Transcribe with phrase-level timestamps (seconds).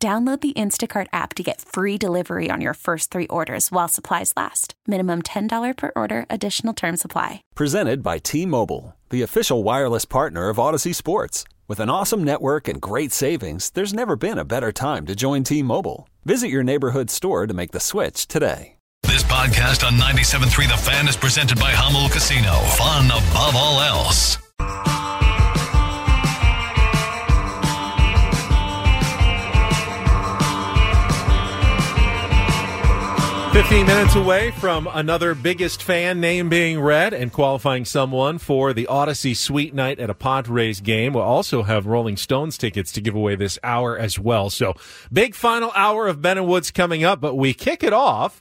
[0.00, 4.32] Download the Instacart app to get free delivery on your first three orders while supplies
[4.36, 4.74] last.
[4.86, 7.42] Minimum $10 per order, additional term supply.
[7.56, 11.42] Presented by T Mobile, the official wireless partner of Audacy Sports.
[11.66, 15.42] With an awesome network and great savings, there's never been a better time to join
[15.42, 16.08] T Mobile.
[16.24, 18.76] Visit your neighborhood store to make the switch today.
[19.02, 22.52] This podcast on 97.3 The Fan is presented by Jamul Casino.
[22.76, 24.38] Fun above all else.
[33.58, 38.86] 15 minutes away from another biggest fan name being read and qualifying someone for the
[38.88, 41.12] Audacy Suite Night at a Padres game.
[41.12, 44.48] We'll also have Rolling Stones tickets to give away this hour as well.
[44.48, 44.74] So,
[45.12, 48.40] big final hour of Ben and Woods coming up, but we kick it off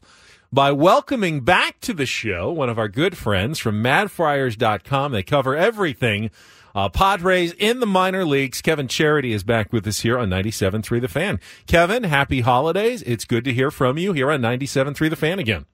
[0.54, 5.14] by welcoming back to the show one of our good friends from madfriars.com.
[5.14, 6.30] They cover everything
[6.78, 8.62] uh, Padres in the minor leagues.
[8.62, 11.40] Kevin Charity is back with us here on 97.3 The Fan.
[11.66, 13.02] Kevin, happy holidays.
[13.02, 15.66] It's good to hear from you here on 97.3 The Fan again.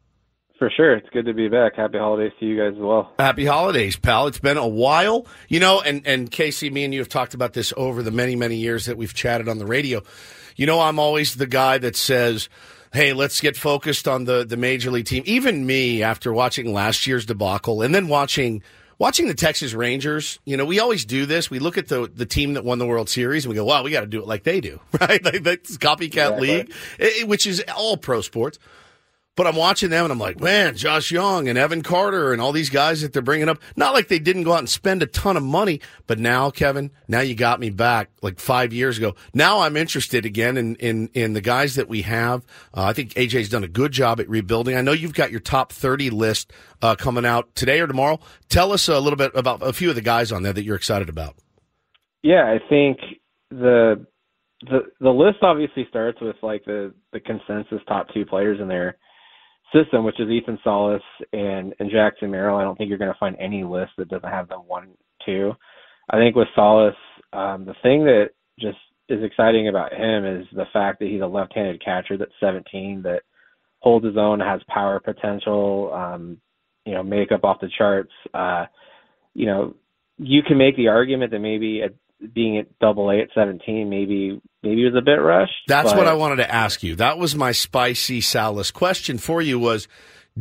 [0.58, 0.96] For sure.
[0.96, 1.76] It's good to be back.
[1.76, 3.12] Happy holidays to you guys as well.
[3.20, 4.28] Happy holidays, pal.
[4.28, 5.28] It's been a while.
[5.50, 8.38] You know, and, and Casey, me and you have talked about this over the many,
[8.38, 10.04] many years that we've chatted on the radio.
[10.56, 12.48] You know, I'm always the guy that says,
[12.94, 15.24] hey, let's get focused on the, the major league team.
[15.26, 18.64] Even me, after watching last year's debacle and then watching–
[19.04, 21.50] watching the Texas Rangers, you know, we always do this.
[21.50, 23.84] We look at the the team that won the World Series and we go, "Wow,
[23.84, 25.22] we got to do it like they do," right?
[25.22, 28.60] Like that's copycat league, it, which is all pro sports.
[29.36, 32.52] But I'm watching them and I'm like, man, Josh Jung and Evan Carter and all
[32.52, 33.60] these guys that they're bringing up.
[33.76, 36.92] Not like they didn't go out and spend a ton of money, but now, Kevin,
[37.08, 39.16] now you got me back like five years ago.
[39.34, 42.46] Now I'm interested again in in, in the guys that we have.
[42.76, 44.78] Uh, I think AJ's done a good job at rebuilding.
[44.78, 46.54] I know you've got your top 30 list
[46.84, 48.20] uh, coming out today or tomorrow.
[48.50, 50.76] Tell us a little bit about a few of the guys on there that you're
[50.76, 51.36] excited about.
[52.22, 53.00] Yeah, I think
[53.50, 54.06] the
[54.62, 58.98] the the list obviously starts with like the the consensus top two players in there
[59.74, 61.02] system, which is Ethan Salas
[61.32, 62.58] and, and Jackson Merrill.
[62.58, 64.90] I don't think you're going to find any list that doesn't have them one,
[65.26, 65.54] two.
[66.10, 66.96] I think with Salas,
[67.32, 68.30] um, the thing that
[68.60, 68.78] just
[69.10, 73.22] is exciting about him is the fact that he's a left-handed catcher that's 17 that
[73.80, 76.38] holds his own, has power potential, um,
[76.86, 78.12] you know, makeup off the charts.
[78.34, 78.66] Uh,
[79.34, 79.76] you know,
[80.18, 81.94] you can make the argument that maybe at
[82.34, 85.54] being at double A at 17, maybe maybe it was a bit rushed.
[85.68, 85.98] That's but...
[85.98, 86.96] what I wanted to ask you.
[86.96, 89.88] That was my spicy Salas question for you was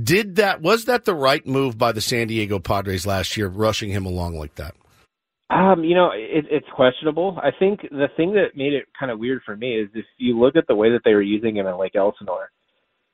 [0.00, 3.90] did that was that the right move by the San Diego Padres last year rushing
[3.90, 4.74] him along like that?
[5.50, 7.38] Um, you know, it, it's questionable.
[7.42, 10.38] I think the thing that made it kind of weird for me is if you
[10.38, 12.50] look at the way that they were using him in Lake Elsinore,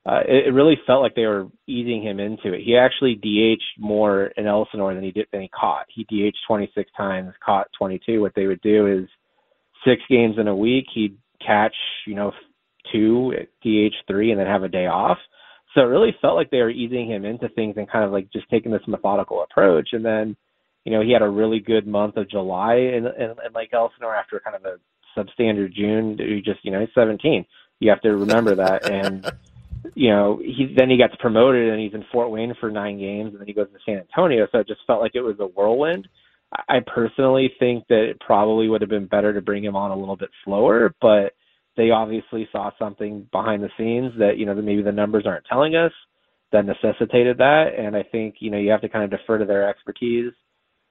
[0.09, 2.61] uh, it, it really felt like they were easing him into it.
[2.63, 5.85] He actually DH'd more in Elsinore than he did than he caught.
[5.93, 8.21] He DH'd 26 times, caught 22.
[8.21, 9.07] What they would do is
[9.85, 11.75] six games in a week, he'd catch
[12.07, 12.31] you know
[12.91, 13.33] two,
[13.63, 15.17] DH three, and then have a day off.
[15.75, 18.31] So it really felt like they were easing him into things and kind of like
[18.31, 19.89] just taking this methodical approach.
[19.91, 20.35] And then,
[20.83, 24.15] you know, he had a really good month of July in, in, in Lake Elsinore
[24.15, 24.79] after kind of a
[25.15, 26.17] substandard June.
[26.17, 27.45] He just, you know, he's 17.
[27.79, 28.89] You have to remember that.
[28.89, 29.31] And
[29.95, 33.31] you know, he then he gets promoted and he's in Fort Wayne for nine games
[33.31, 34.47] and then he goes to San Antonio.
[34.51, 36.07] So it just felt like it was a whirlwind.
[36.67, 39.95] I personally think that it probably would have been better to bring him on a
[39.95, 41.33] little bit slower, but
[41.77, 45.45] they obviously saw something behind the scenes that, you know, that maybe the numbers aren't
[45.45, 45.91] telling us
[46.51, 47.73] that necessitated that.
[47.77, 50.33] And I think, you know, you have to kind of defer to their expertise.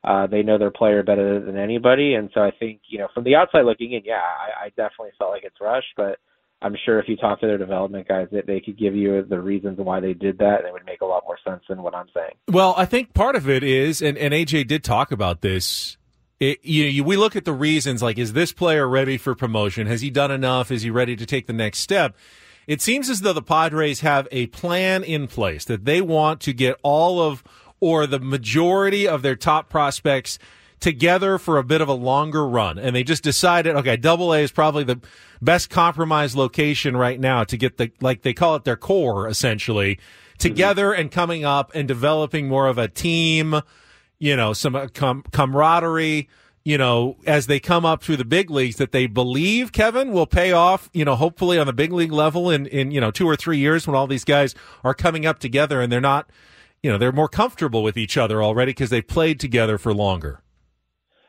[0.05, 2.15] Uh, they know their player better than anybody.
[2.15, 5.11] And so I think, you know, from the outside looking in, yeah, I, I definitely
[5.19, 6.19] felt like it's rushed, but
[6.61, 9.41] I'm sure if you talk to their development guys, that they could give you the
[9.41, 11.95] reasons why they did that, and it would make a lot more sense than what
[11.95, 12.33] I'm saying.
[12.49, 15.97] Well, I think part of it is, and, and AJ did talk about this.
[16.41, 19.87] It, you, you, we look at the reasons, like is this player ready for promotion?
[19.87, 20.71] Has he done enough?
[20.71, 22.17] Is he ready to take the next step?
[22.67, 26.53] It seems as though the Padres have a plan in place that they want to
[26.53, 27.43] get all of
[27.81, 30.39] or the majority of their top prospects
[30.81, 32.79] together for a bit of a longer run.
[32.79, 35.01] And they just decided, okay, double A is probably the
[35.43, 39.99] best compromise location right now to get the, like they call it their core essentially
[40.39, 41.03] together mm-hmm.
[41.03, 43.61] and coming up and developing more of a team,
[44.19, 46.29] you know, some uh, com- camaraderie,
[46.65, 50.27] you know, as they come up through the big leagues that they believe Kevin will
[50.27, 53.27] pay off, you know, hopefully on the big league level in, in, you know, two
[53.27, 54.55] or three years when all these guys
[54.85, 56.31] are coming up together and they're not,
[56.83, 60.43] you know, they're more comfortable with each other already because they've played together for longer.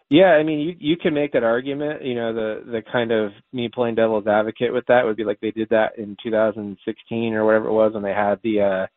[0.09, 2.03] Yeah, I mean, you you can make that argument.
[2.03, 5.39] You know, the the kind of me playing devil's advocate with that would be like
[5.39, 8.87] they did that in 2016 or whatever it was when they had the uh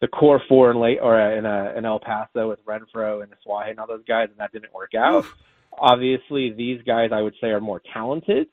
[0.00, 3.32] the core four in late or uh, in uh, in El Paso with Renfroe and
[3.32, 5.16] Asuaje and all those guys, and that didn't work out.
[5.16, 5.36] Oof.
[5.78, 8.48] Obviously, these guys I would say are more talented.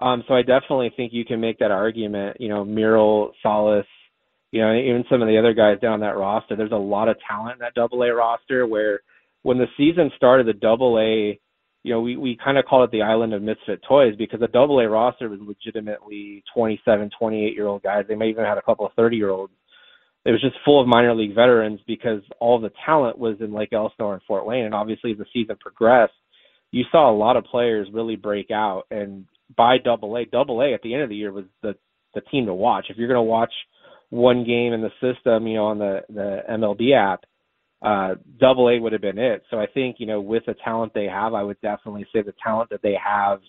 [0.00, 2.36] Um, so I definitely think you can make that argument.
[2.40, 3.86] You know, Merrill, Salas,
[4.52, 6.54] you know, even some of the other guys down that roster.
[6.54, 8.66] There's a lot of talent in that Double A roster.
[8.66, 9.00] Where
[9.42, 11.40] when the season started, the Double A,
[11.86, 14.48] you know, we we kind of called it the island of misfit toys because the
[14.48, 18.06] Double A roster was legitimately 27, 28 year old guys.
[18.08, 19.52] They may even had a couple of 30 year olds.
[20.24, 23.72] It was just full of minor league veterans because all the talent was in Lake
[23.72, 24.64] Elsinore and Fort Wayne.
[24.64, 26.12] And obviously, as the season progressed,
[26.72, 28.82] you saw a lot of players really break out.
[28.90, 29.24] And
[29.56, 31.76] by Double A, Double A at the end of the year was the
[32.16, 32.86] the team to watch.
[32.88, 33.52] If you're going to watch
[34.10, 37.20] one game in the system, you know, on the the MLB app,
[37.82, 39.42] uh, Double A would have been it.
[39.50, 42.34] So I think you know, with the talent they have, I would definitely say the
[42.42, 43.40] talent that they have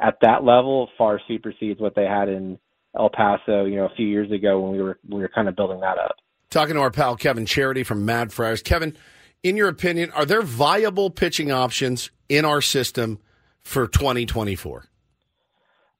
[0.00, 2.58] at that level far supersedes what they had in
[2.96, 5.56] El Paso, you know, a few years ago when we were we were kind of
[5.56, 6.16] building that up.
[6.50, 8.62] Talking to our pal Kevin Charity from Mad Friars.
[8.62, 8.96] Kevin,
[9.42, 13.18] in your opinion, are there viable pitching options in our system
[13.62, 14.86] for 2024?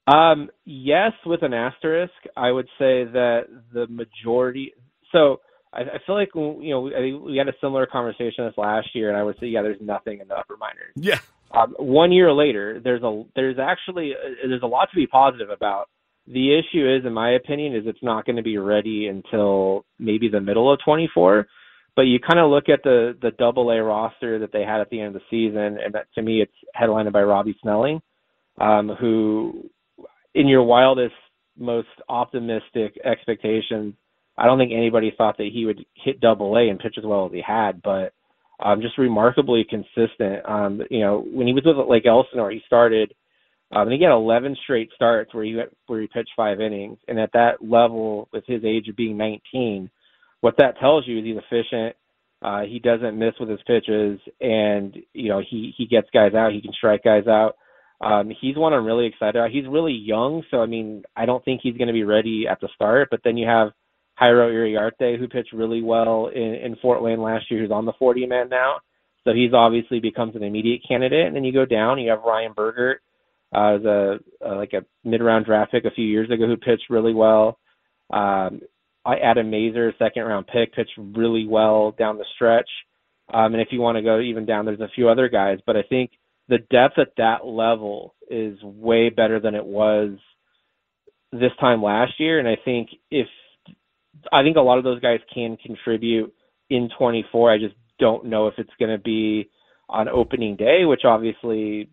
[0.07, 2.13] Um, yes, with an asterisk.
[2.37, 3.43] I would say that
[3.73, 4.73] the majority.
[5.13, 5.41] So
[5.75, 9.09] I, I feel like you know we, we had a similar conversation this last year,
[9.09, 10.93] and I would say yeah, there's nothing in the upper minors.
[10.97, 11.19] Yeah.
[11.53, 15.50] Um, one year later, there's a there's actually a, there's a lot to be positive
[15.50, 15.88] about.
[16.26, 20.29] The issue is, in my opinion, is it's not going to be ready until maybe
[20.29, 21.47] the middle of 24.
[21.97, 24.91] But you kind of look at the the Double A roster that they had at
[24.91, 28.00] the end of the season, and that to me, it's headlined by Robbie Snelling,
[28.61, 29.70] um, who,
[30.35, 31.15] in your wildest,
[31.56, 33.94] most optimistic expectations,
[34.37, 37.27] I don't think anybody thought that he would hit Double A and pitch as well
[37.27, 37.83] as he had.
[37.83, 38.13] But
[38.61, 40.49] um, just remarkably consistent.
[40.49, 43.15] Um, you know, when he was with Lake Elsinore, he started.
[43.73, 47.19] Um, and he got 11 straight starts where he where he pitched five innings, and
[47.19, 49.91] at that level, with his age of being 19,
[50.43, 51.97] what that tells you is he's efficient.
[52.43, 56.53] Uh, he doesn't miss with his pitches, and you know he he gets guys out.
[56.53, 57.57] He can strike guys out.
[58.01, 59.51] Um, he's one I'm really excited about.
[59.51, 62.61] He's really young, so I mean I don't think he's going to be ready at
[62.61, 63.09] the start.
[63.11, 63.69] But then you have
[64.21, 67.93] Jairo Iriarte, who pitched really well in, in Fort Wayne last year, who's on the
[67.99, 68.77] 40 man now.
[69.25, 71.27] So he's obviously becomes an immediate candidate.
[71.27, 73.01] And then you go down, you have Ryan Bergert,
[73.55, 76.91] uh, as a, like a mid round draft pick a few years ago, who pitched
[76.91, 77.59] really well.
[78.13, 78.61] Um,
[79.07, 82.69] I Adam Mazur, second round pick, pitched really well down the stretch.
[83.33, 85.77] Um, and if you want to go even down, there's a few other guys, but
[85.77, 86.11] I think
[86.49, 90.11] the depth at that level is way better than it was
[91.33, 92.39] this time last year.
[92.39, 93.27] And I think if
[94.33, 96.33] I think a lot of those guys can contribute
[96.71, 97.53] in 24.
[97.53, 99.51] I just don't know if it's going to be
[99.89, 101.91] on opening day, which obviously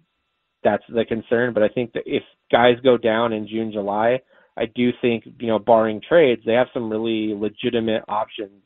[0.63, 1.53] that's the concern.
[1.53, 4.19] But I think that if guys go down in June, July,
[4.57, 8.61] I do think, you know, barring trades, they have some really legitimate options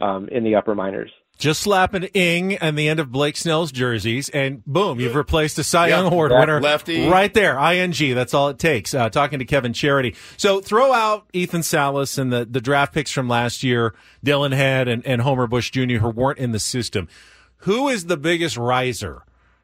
[0.00, 1.10] um, in the upper minors.
[1.38, 5.58] Just slap an ing and the end of Blake Snell's jerseys, and boom, you've replaced
[5.58, 6.60] a Cy Young Award winner.
[6.60, 7.08] Lefty.
[7.08, 8.14] Right there, ing.
[8.14, 8.94] That's all it takes.
[8.94, 10.14] Uh, talking to Kevin Charity.
[10.36, 14.86] So throw out Ethan Salas and the, the draft picks from last year, Dillon Head
[14.86, 17.08] and, and Homer Bush Jr., who weren't in the system.
[17.58, 19.22] Who is the biggest riser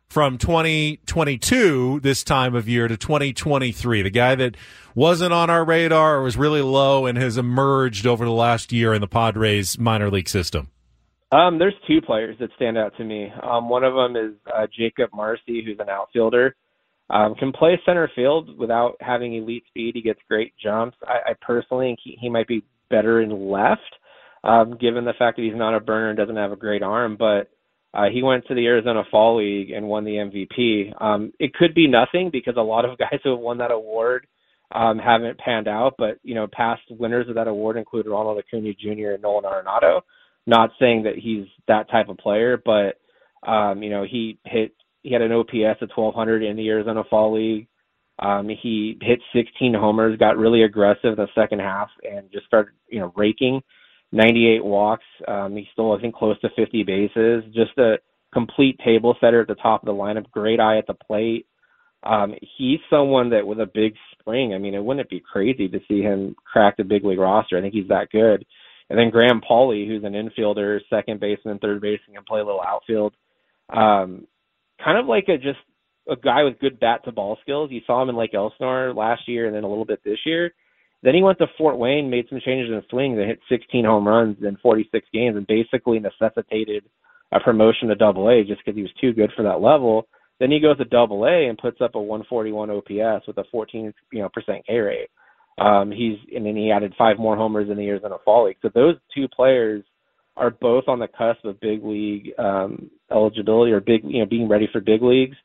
[0.09, 4.03] from 2022 this time of year to 2023.
[4.03, 4.57] The guy that
[4.95, 8.95] wasn't on our radar or was really low and has emerged over the last year
[8.95, 10.71] in the Padres minor league system.
[11.31, 13.31] Um, there's two players that stand out to me.
[13.43, 16.57] Um, one of them is uh, Jakob Marsee, who's an outfielder.
[17.11, 19.95] Um, can play center field without having elite speed.
[19.95, 20.97] He gets great jumps.
[21.07, 23.83] I, I personally think he, he might be better in left,
[24.45, 27.17] um, given the fact that he's not a burner and doesn't have a great arm.
[27.19, 27.51] But
[27.95, 31.03] uh, he went to the Arizona Fall League and won the MVP.
[31.03, 34.27] Um, it could be nothing because a lot of guys who have won that award
[34.73, 35.95] um, haven't panned out.
[35.99, 39.13] But you know, past winners of that award include Ronald Acuna Jr.
[39.13, 40.03] and Nolan Arenado.
[40.49, 42.99] Not saying that he's that type of player, but
[43.47, 47.35] um, you know, he hit he had an OPS of 1200 in the Arizona Fall
[47.35, 47.69] League.
[48.19, 52.73] Um, he hit 16 homers, got really aggressive in the second half, and just started
[52.89, 53.61] you know raking.
[54.11, 55.05] 98 walks.
[55.29, 57.45] Um, he's still, I think, close to 50 bases.
[57.53, 57.99] Just a
[58.33, 60.31] complete table setter at the top of the lineup.
[60.31, 61.47] Great eye at the plate.
[62.05, 64.55] Um, he's someone that with a big spring.
[64.55, 67.59] I mean, it wouldn't be crazy to see him crack the big league roster.
[67.59, 68.47] I think he's that good.
[68.91, 72.63] And then Graham Pauley, who's an infielder, second baseman, third baseman, can play a little
[72.63, 73.15] outfield.
[73.71, 74.27] Um,
[74.83, 75.59] kind of like a just
[76.11, 77.71] a guy with good bat to ball skills.
[77.71, 80.53] You saw him in Lake Elsinore last year and then a little bit this year.
[81.03, 83.85] Then he went to Fort Wayne, made some changes in his swing that hit 16
[83.85, 86.85] home runs in 46 games, and basically necessitated
[87.31, 90.09] a promotion to Double A just because he was too good for that level.
[90.41, 93.93] Then he goes to Double A and puts up a 141 OPS with a 14
[94.13, 95.09] you know percent K rate.
[95.59, 98.47] Um, he's and then he added five more homers in the years in a fall
[98.47, 98.57] league.
[98.63, 99.85] So those two players
[100.37, 104.49] are both on the cusp of big league um, eligibility or big you know being
[104.49, 105.37] ready for big leagues.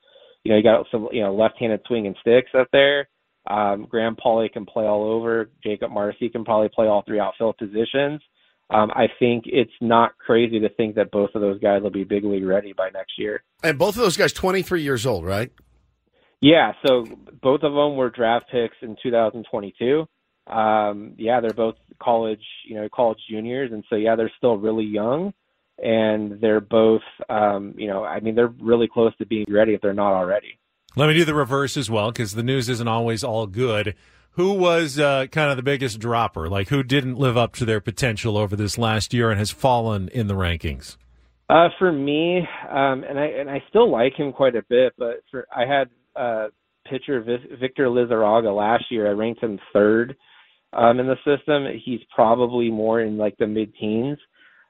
[0.43, 3.07] You know, you got some you know left-handed swing and sticks up there.
[3.49, 5.49] Um, Graham Pauley can play all over.
[5.63, 8.21] Jakob Marsee can probably play all three outfield positions.
[8.69, 12.03] Um, I think it's not crazy to think that both of those guys will be
[12.03, 13.43] big league ready by next year.
[13.61, 15.51] And both of those guys, 23 years old, right?
[16.43, 17.05] Yeah, so
[17.41, 20.05] both of them were draft picks in 2022.
[20.45, 24.83] Um, yeah, they're both college, you know, college juniors, and so yeah, they're still really
[24.83, 25.33] young,
[25.81, 29.79] and they're both, um, you know, I mean, they're really close to being ready if
[29.79, 30.59] they're not already.
[30.97, 33.95] Let me do the reverse as well because the news isn't always all good.
[34.31, 36.49] Who was uh, kind of the biggest dropper?
[36.49, 40.09] Like who didn't live up to their potential over this last year and has fallen
[40.09, 40.97] in the rankings?
[41.49, 45.23] Uh, for me, um, and I and I still like him quite a bit, but
[45.31, 46.47] for I had uh,
[46.89, 47.21] pitcher
[47.59, 49.07] Victor Lizarraga last year.
[49.07, 50.15] I ranked him third
[50.73, 51.65] um, in the system.
[51.83, 54.17] He's probably more in like the mid teens.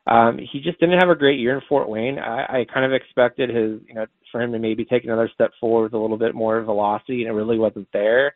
[0.05, 2.19] Um, he just didn't have a great year in Fort Wayne.
[2.19, 5.51] I, I kind of expected his, you know, for him to maybe take another step
[5.61, 8.35] forward with a little bit more velocity, and it really wasn't there.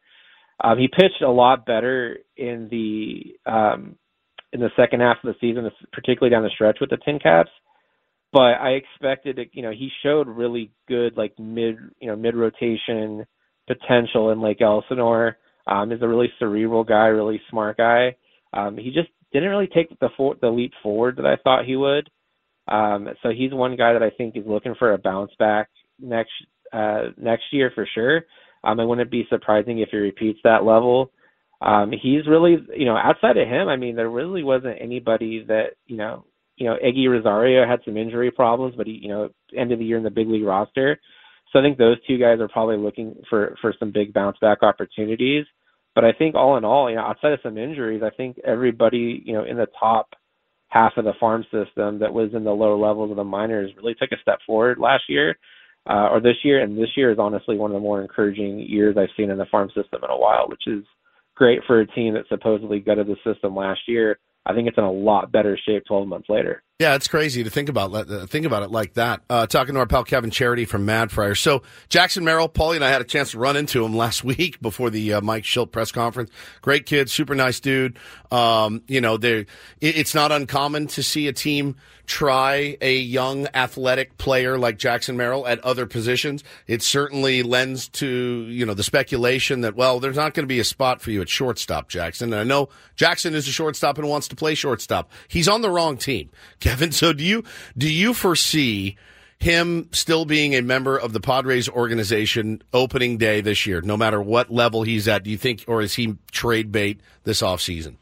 [0.64, 3.96] Um, he pitched a lot better in the um,
[4.54, 7.52] in the second half of the season, particularly down the stretch with the Tin Caps.
[8.34, 12.36] But I expected, it, you know, he showed really good like mid, you know, mid
[12.36, 13.26] rotation
[13.68, 15.38] potential in Lake Elsinore.
[15.66, 18.16] Um, is a really cerebral guy, really smart guy.
[18.54, 21.76] Um, he just didn't really take the for, the leap forward that I thought he
[21.76, 22.10] would.
[22.70, 25.70] Um, so he's one guy that I think is looking for a bounce back
[26.00, 26.32] next
[26.74, 28.24] uh, next year for sure.
[28.64, 31.12] Um, it wouldn't be surprising if he repeats that level.
[31.62, 35.72] Um, he's really, you know, outside of him, I mean, there really wasn't anybody that,
[35.88, 36.26] you know,
[36.58, 39.98] you know, Eguy Rosario had some injury problems, but he, you know, ended the year
[39.98, 41.00] in the big league roster.
[41.52, 44.64] So I think those two guys are probably looking for for some big bounce back
[44.64, 45.46] opportunities.
[45.96, 49.24] But I think all in all, you know, outside of some injuries, I think everybody,
[49.26, 50.10] you know, in the top
[50.68, 53.96] half of the farm system that was in the lower levels of the minors really
[53.96, 55.38] took a step forward last year
[55.90, 56.62] uh, or this year.
[56.62, 59.46] And this year is honestly one of the more encouraging years I've seen in the
[59.46, 60.84] farm system in a while, which is
[61.36, 64.84] great for a team that supposedly gutted the system last year I think it's in
[64.86, 66.64] a lot better shape 12 months later.
[66.80, 69.22] Yeah, it's crazy to think about uh, think about it like that.
[69.30, 71.40] Uh, talking to our pal Kevin Charity from Mad Friars.
[71.40, 74.62] So Jackson Merrill, Paulie and I had a chance to run into him last week
[74.62, 76.30] before the uh, Mike Shildt press conference.
[76.62, 77.98] Great kid, super nice dude.
[78.32, 79.48] Um, you know, it,
[79.82, 81.76] it's not uncommon to see a team
[82.08, 86.44] try a young athletic player like Jackson Merrill at other positions.
[86.66, 90.62] It certainly lends to, you know, the speculation that, well, there's not going to be
[90.62, 92.32] a spot for you at shortstop, Jackson.
[92.32, 95.12] And I know Jackson is a shortstop and wants to play shortstop.
[95.28, 96.30] He's on the wrong team,
[96.62, 96.94] Kevin.
[96.94, 97.44] So do you,
[97.78, 98.96] do you foresee
[99.40, 104.22] him still being a member of the Padres organization opening day this year, no matter
[104.22, 105.24] what level he's at?
[105.24, 107.98] Do you think, or is he trade bait this offseason?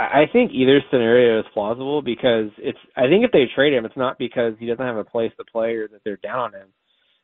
[0.00, 2.78] I think either scenario is plausible because it's.
[2.96, 5.44] I think if they trade him, it's not because he doesn't have a place to
[5.44, 6.68] play or that they're down on him.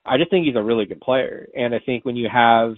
[0.04, 2.74] I just think he's a really good player, and I think when you have,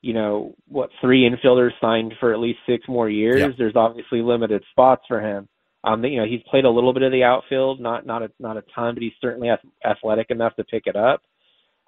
[0.00, 3.48] you know, what three infielders signed for at least six more years, yeah.
[3.58, 5.48] there's obviously limited spots for him.
[5.84, 8.56] Um, you know, he's played a little bit of the outfield, not not a not
[8.56, 9.50] a ton, but he's certainly
[9.84, 11.22] athletic enough to pick it up.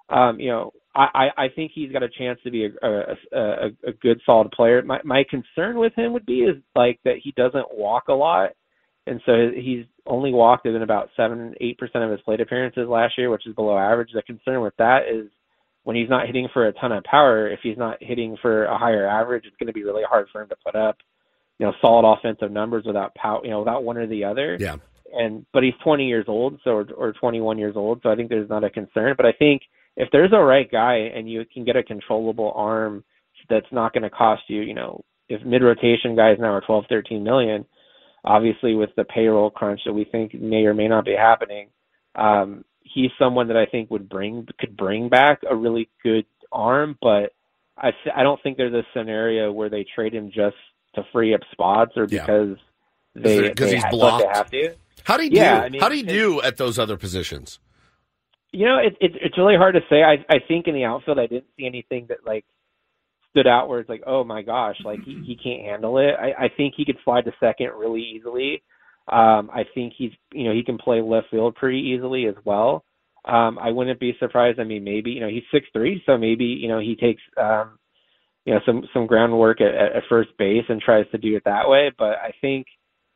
[0.09, 3.67] Um, you know, I, I think he's got a chance to be a, a, a,
[3.87, 4.81] a good solid player.
[4.81, 8.51] My my concern with him would be is like that he doesn't walk a lot,
[9.05, 13.17] and so he's only walked in about seven eight percent of his plate appearances last
[13.17, 14.09] year, which is below average.
[14.13, 15.29] The concern with that is
[15.83, 18.77] when he's not hitting for a ton of power, if he's not hitting for a
[18.77, 20.97] higher average, it's going to be really hard for him to put up,
[21.59, 24.57] you know, solid offensive numbers without power, you know, without one or the other.
[24.59, 24.77] Yeah.
[25.13, 28.29] And but he's 20 years old, so or, or 21 years old, so I think
[28.29, 29.13] there's not a concern.
[29.15, 29.61] But I think
[29.95, 33.03] if there's a right guy and you can get a controllable arm
[33.49, 36.85] that's not going to cost you, you know, if mid rotation guys now are 12,
[36.89, 37.65] 13 million,
[38.23, 41.69] obviously with the payroll crunch that we think may or may not be happening,
[42.15, 46.97] um, he's someone that I think would bring could bring back a really good arm,
[47.01, 47.33] but
[47.77, 50.55] I I don't think there's a scenario where they trade him just
[50.95, 52.57] to free up spots or because
[53.15, 53.21] yeah.
[53.21, 54.23] they because he's blocked.
[54.23, 54.75] They have to.
[55.03, 55.65] How do you yeah, do?
[55.65, 57.59] I mean, How do you do at those other positions?
[58.55, 60.01] You know, it, it, it's really hard to say.
[60.03, 62.45] I I think in the outfield, I didn't see anything that like
[63.31, 66.15] stood out where it's like, oh my gosh, like he he can't handle it.
[66.17, 68.63] I I think he could slide to second really easily.
[69.11, 72.85] Um, I think he's you know he can play left field pretty easily as well.
[73.25, 74.59] Um, I wouldn't be surprised.
[74.59, 77.77] I mean, maybe you know he's six three, so maybe you know he takes um,
[78.45, 81.67] you know some some groundwork at, at first base and tries to do it that
[81.67, 81.91] way.
[81.97, 82.67] But I think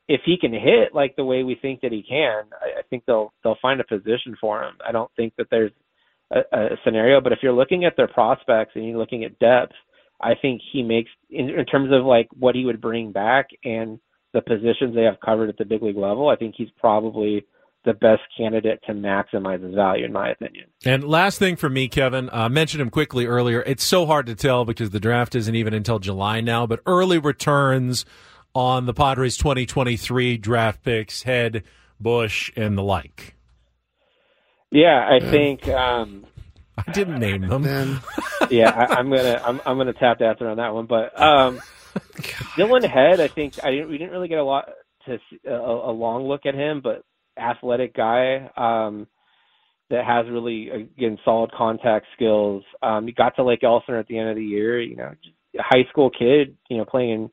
[0.10, 3.04] if he can hit like the way we think that he can, I, I think
[3.06, 4.74] they'll they'll find a position for him.
[4.86, 5.72] I don't think that there's
[6.32, 9.74] a, a scenario, but if you're looking at their prospects and you're looking at depth,
[10.20, 14.00] I think he makes in, in terms of like what he would bring back and
[14.34, 16.28] the positions they have covered at the big league level.
[16.28, 17.46] I think he's probably
[17.86, 20.66] the best candidate to maximize his value, in my opinion.
[20.84, 23.64] And last thing for me, Kevin, I uh, mentioned him quickly earlier.
[23.66, 27.18] It's so hard to tell because the draft isn't even until July now, but early
[27.20, 28.06] returns
[28.54, 31.64] on the Padres 2023 draft picks, Head,
[32.00, 33.36] Bush, and the like.
[34.72, 35.68] Yeah, I think.
[35.68, 36.26] Um,
[36.78, 38.02] I didn't name them.
[38.50, 41.60] yeah, I, am gonna I'm, I'm gonna tap dance on that one, but um,
[42.56, 44.70] Dillon Head, I think I didn't we didn't really get a lot
[45.06, 47.04] to a, a long look at him, but
[47.38, 49.08] athletic guy um,
[49.90, 52.64] that has really again solid contact skills.
[52.82, 54.80] Um, he got to Lake Elsinore at the end of the year.
[54.80, 55.12] You know,
[55.58, 56.56] high school kid.
[56.70, 57.30] You know, playing in I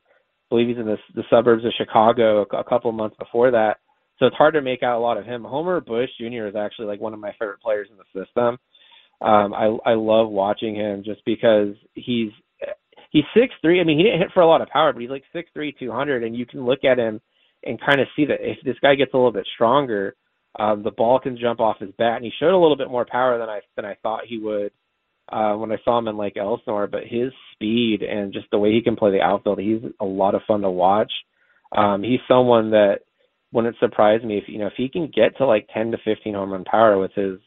[0.49, 3.77] believe he's in the, the suburbs of Chicago a, a couple months before that.
[4.19, 5.43] So it's hard to make out a lot of him.
[5.43, 6.47] Homer Bush Jr.
[6.47, 8.57] is actually like one of my favorite players in the system.
[9.21, 12.31] Um, I I love watching him just because he's
[13.11, 13.79] he's six three.
[13.79, 15.75] I mean, he didn't hit for a lot of power, but he's like six three,
[15.77, 17.19] two hundred, and you can look at him
[17.63, 20.15] and kind of see that if this guy gets a little bit stronger,
[20.59, 22.17] um, the ball can jump off his bat.
[22.17, 24.71] And he showed a little bit more power than I than I thought he would
[25.29, 26.87] uh, when I saw him in Lake Elsinore.
[26.87, 30.35] But his speed and just the way he can play the outfield, he's a lot
[30.35, 31.11] of fun to watch.
[31.75, 32.99] Um, he's someone that
[33.51, 36.33] wouldn't surprise me if you know if he can get to like 10 to 15
[36.33, 37.39] home run power with his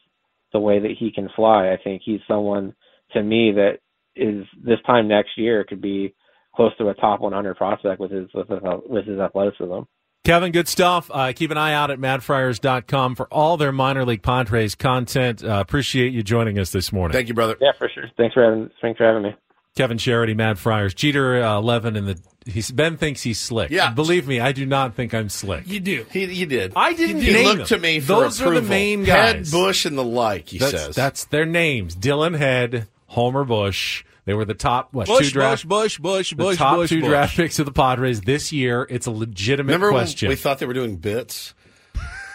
[0.53, 1.71] the way that he can fly.
[1.71, 2.75] I think he's someone
[3.13, 3.79] to me that
[4.17, 6.15] is this time next year could be
[6.55, 9.81] close to a top 100 prospect with his with his, with his athleticism.
[10.25, 11.11] Kevin, good stuff.
[11.13, 15.43] Uh, keep an eye out at madfriars.com for all their minor league Padres content.
[15.43, 17.15] Uh, appreciate you joining us this morning.
[17.15, 17.57] Thank you, brother.
[17.61, 18.05] Yeah, for sure.
[18.17, 19.35] Thanks for having thanks for having me.
[19.77, 23.71] Kevin Charity, Mad Friars, Jeter uh, eleven, and the he's Ben thinks he's slick.
[23.71, 25.67] Yeah, believe me, I do not think I'm slick.
[25.67, 26.05] You do.
[26.11, 26.73] He, you did.
[26.77, 27.23] I didn't.
[27.23, 28.59] You name look to me for Those approval.
[28.59, 29.51] are the main guys.
[29.51, 30.49] Head, Bush, and the like.
[30.49, 34.05] He that's, says that's their names: Dillon Head, Homer Bush.
[34.27, 36.89] They were the top what Bush, two draft Bush, Bush, Bush, the Bush, top Bush,
[36.91, 37.09] two Bush.
[37.09, 38.87] draft picks of the Padres this year.
[38.91, 40.29] It's a legitimate Remember question.
[40.29, 41.55] when we thought they were doing bits?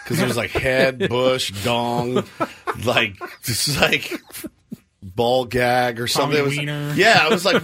[0.04, 2.24] Because it was like head, bush, dong,
[2.84, 4.12] like just like
[5.02, 6.38] ball gag or something.
[6.38, 6.92] Tommy It was, Weiner.
[6.94, 7.62] Yeah, I was like,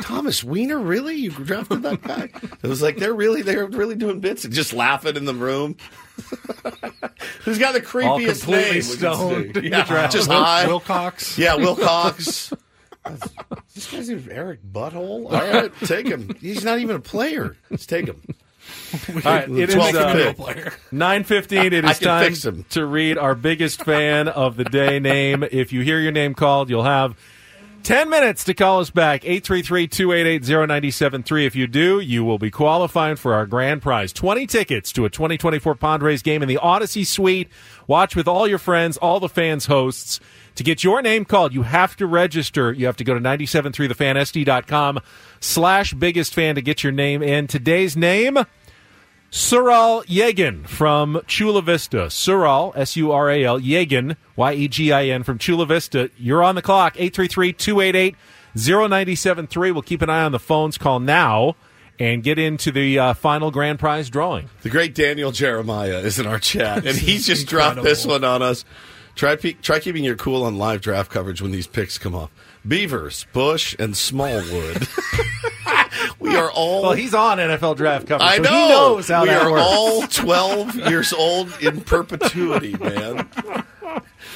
[0.00, 1.16] Thomas Weiner, really?
[1.16, 2.28] You drafted that guy?
[2.62, 5.76] It was like they're really they're really doing bits and just laughing in the room.
[7.44, 8.82] Who's got the All creepiest completely name?
[8.82, 10.66] stoned Yeah, just Wil- high.
[10.66, 11.38] Wilcox.
[11.38, 12.52] Yeah, Wilcox.
[13.74, 15.24] This guy's even Eric Butthole.
[15.26, 16.34] All right, take him.
[16.40, 17.56] He's not even a player.
[17.70, 18.22] Let's take him.
[19.08, 20.72] All right, it is 12th uh, player.
[20.92, 21.72] Nine fifteen.
[21.72, 25.42] It I is can time to read our biggest fan of the day name.
[25.42, 27.18] If you hear your name called, you'll have
[27.82, 29.22] ten minutes to call us back.
[29.22, 31.46] 833-288-0973.
[31.46, 35.10] If you do, you will be qualifying for our grand prize: twenty tickets to a
[35.10, 37.48] twenty twenty four Padres game in the Audacy Suite.
[37.88, 40.20] Watch with all your friends, all the fans, hosts.
[40.56, 42.72] To get your name called, you have to register.
[42.72, 45.00] You have to go to 973thefansd.com
[45.40, 47.46] slash biggest fan to get your name in.
[47.46, 48.38] Today's name.
[49.30, 52.08] Sural Yegin from Chula Vista.
[52.08, 56.10] Sural, S U R A L, Yegin, Y E G I N from Chula Vista.
[56.18, 58.16] You're on the clock, 833 288
[58.54, 59.70] 0973.
[59.70, 60.76] We'll keep an eye on the phones.
[60.76, 61.56] Call now
[61.98, 64.50] and get into the uh, final grand prize drawing.
[64.62, 68.42] The great Daniel Jeremiah is in our chat, and he just dropped this one on
[68.42, 68.66] us.
[69.14, 72.30] Try try keeping your cool on live draft coverage when these picks come off.
[72.66, 74.88] Beavers, Bush, and Smallwood.
[76.18, 76.82] we are all.
[76.82, 78.28] Well, he's on NFL draft coverage.
[78.30, 78.50] I so know.
[78.50, 79.64] He knows how we that are works.
[79.66, 83.28] all 12 years old in perpetuity, man.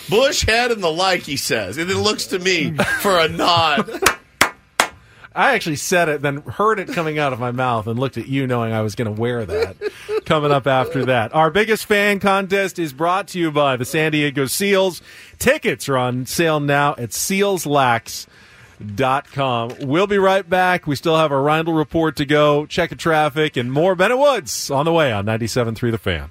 [0.08, 1.78] Bush, head, and the like, he says.
[1.78, 3.88] And it looks to me for a nod.
[5.36, 8.26] I actually said it, then heard it coming out of my mouth, and looked at
[8.26, 9.76] you knowing I was going to wear that.
[10.26, 11.34] coming up after that.
[11.34, 15.00] Our biggest fan contest is brought to you by the San Diego Seals.
[15.38, 18.26] Tickets are on sale now at sealslax.com.
[19.80, 20.86] We'll be right back.
[20.86, 24.20] We still have our Reindl report to go, check of traffic, and more Ben and
[24.20, 26.30] Woods on the way on 97.3 The Fan.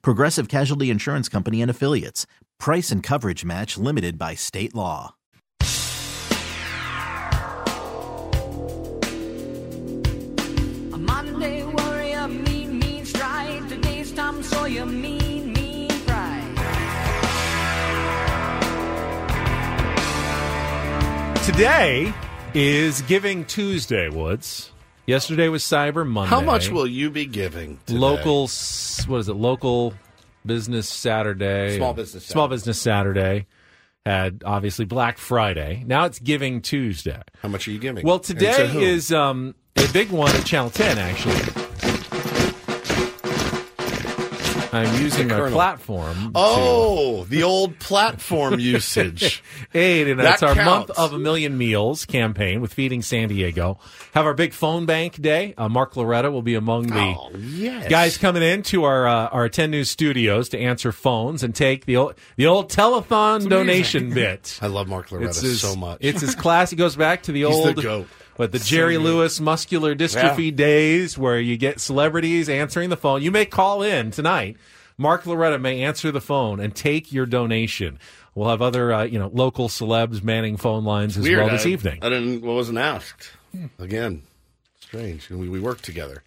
[0.00, 2.26] Progressive Casualty Insurance Company and Affiliates.
[2.58, 5.14] Price and coverage match limited by state law.
[10.92, 13.68] A Monday warrior, mean, mean stride.
[13.68, 16.56] Today's Tom Sawyer, mean, mean pride.
[21.44, 22.14] Today
[22.54, 24.70] is Giving Tuesday, Woods.
[25.06, 26.30] Yesterday was Cyber Monday.
[26.30, 27.78] How much will you be giving?
[27.86, 27.98] Today?
[27.98, 28.42] local?
[28.42, 29.34] What is it?
[29.34, 29.94] Local
[30.46, 31.76] Business Saturday.
[31.76, 32.54] Small Business Small Saturday.
[32.54, 33.46] Business Saturday
[34.06, 35.82] had obviously Black Friday.
[35.86, 37.20] Now it's Giving Tuesday.
[37.40, 38.06] How much are you giving?
[38.06, 38.80] Well, to today who?
[38.80, 41.61] is um, a big one at Channel 10, actually.
[44.72, 46.32] I'm using The my platform.
[46.34, 49.42] Oh, the old platform usage.
[49.72, 50.88] to aid, and that's That our counts.
[50.88, 53.78] month of a million meals campaign with Feeding San Diego.
[54.14, 55.54] Have our big phone bank day.
[55.58, 57.88] Uh, Mark Loretta will be among the Oh, yes.
[57.88, 61.96] guys coming into our uh, our 10 News studios to answer phones and take the
[61.96, 64.58] old the old telethon donation bit.
[64.62, 65.98] I love Mark Loretta his, so much.
[66.00, 66.72] It's his class.
[66.72, 68.06] It goes back to the He's the old goat.
[68.36, 70.56] What the Jerry Lewis muscular dystrophy Yeah.
[70.56, 73.22] days where you get celebrities answering the phone.
[73.22, 74.56] You may call in tonight.
[74.98, 77.98] Mark Loretta may answer the phone and take your donation.
[78.34, 81.40] We'll have other uh, you know local celebs manning phone lines as Weird.
[81.40, 81.98] well this I, evening.
[82.02, 82.42] I didn't.
[82.42, 83.30] Wasn't asked.
[83.78, 84.22] Again,
[84.80, 85.28] strange.
[85.28, 86.22] We, we work together.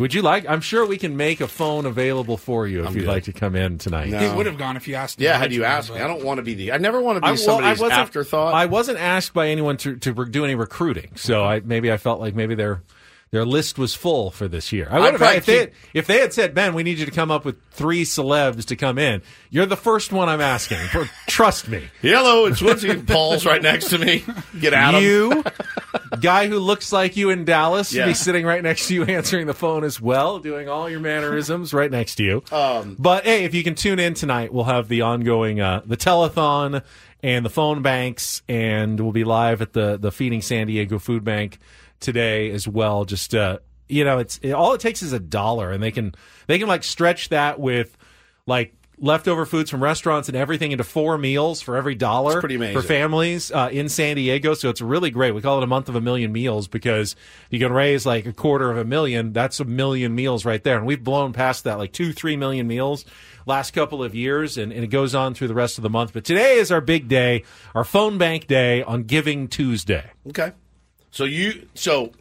[0.00, 0.48] Would you like?
[0.48, 3.08] I'm sure we can make a phone available for you if I'm you'd good.
[3.08, 4.08] like to come in tonight.
[4.08, 4.18] No.
[4.18, 5.18] He would have gone if you asked.
[5.20, 6.72] him Yeah, had you originally, asked me, I don't want to be the.
[6.72, 8.54] I never want to be I, well, I somebody's wasn't, afterthought.
[8.54, 11.98] I wasn't asked by anyone to, to re- do any recruiting, so I maybe I
[11.98, 12.80] felt like maybe their
[13.32, 14.88] their list was full for this year.
[14.90, 17.06] I would have if they had, keep- if they had said, Ben, we need you
[17.06, 19.22] to come up with three celebs to come in.
[19.50, 20.78] You're the first one I'm asking.
[20.88, 21.84] For, trust me.
[22.02, 22.92] Hello, it's Woodsy.
[23.06, 24.24] Paul's right next to me.
[24.58, 25.00] Get out.
[25.00, 25.44] You,
[26.20, 28.06] guy who looks like you in Dallas, Yeah.
[28.06, 31.72] be sitting right next to you, answering the phone as well, doing all your mannerisms
[31.72, 32.42] right next to you.
[32.50, 35.96] Um, but hey, if you can tune in tonight, we'll have the ongoing uh, the
[35.96, 36.82] telethon
[37.22, 41.22] and the phone banks, and we'll be live at the the Feeding San Diego Food
[41.22, 41.58] Bank
[42.00, 43.04] today as well.
[43.04, 43.58] Just uh,
[43.88, 46.14] you know, it's it, all it takes is a dollar, and they can
[46.46, 47.96] they can like stretch that with
[48.46, 52.56] like leftover foods from restaurants and everything into four meals for every dollar It's pretty
[52.56, 52.78] amazing.
[52.82, 54.52] for families uh, in San Diego.
[54.52, 55.30] So it's really great.
[55.34, 57.16] We call it a month of a million meals because
[57.48, 59.32] you can raise like a quarter of a million.
[59.32, 60.76] That's a million meals right there.
[60.76, 63.06] And we've blown past that, like two, three million meals
[63.46, 64.58] last couple of years.
[64.58, 66.12] And, and it goes on through the rest of the month.
[66.12, 70.10] But today is our big day, our phone bank day on Giving Tuesday.
[70.28, 70.52] Okay.
[71.10, 72.12] So you so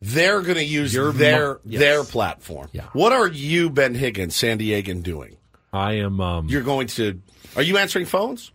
[0.00, 1.80] they're going to use Your their mo- yes.
[1.80, 2.68] their platform.
[2.72, 2.86] Yeah.
[2.92, 5.36] What are you, Ben Higgins, San Diegan, doing?
[5.72, 6.20] I am.
[6.20, 7.20] Um, You're going to.
[7.56, 8.50] Are you answering phones?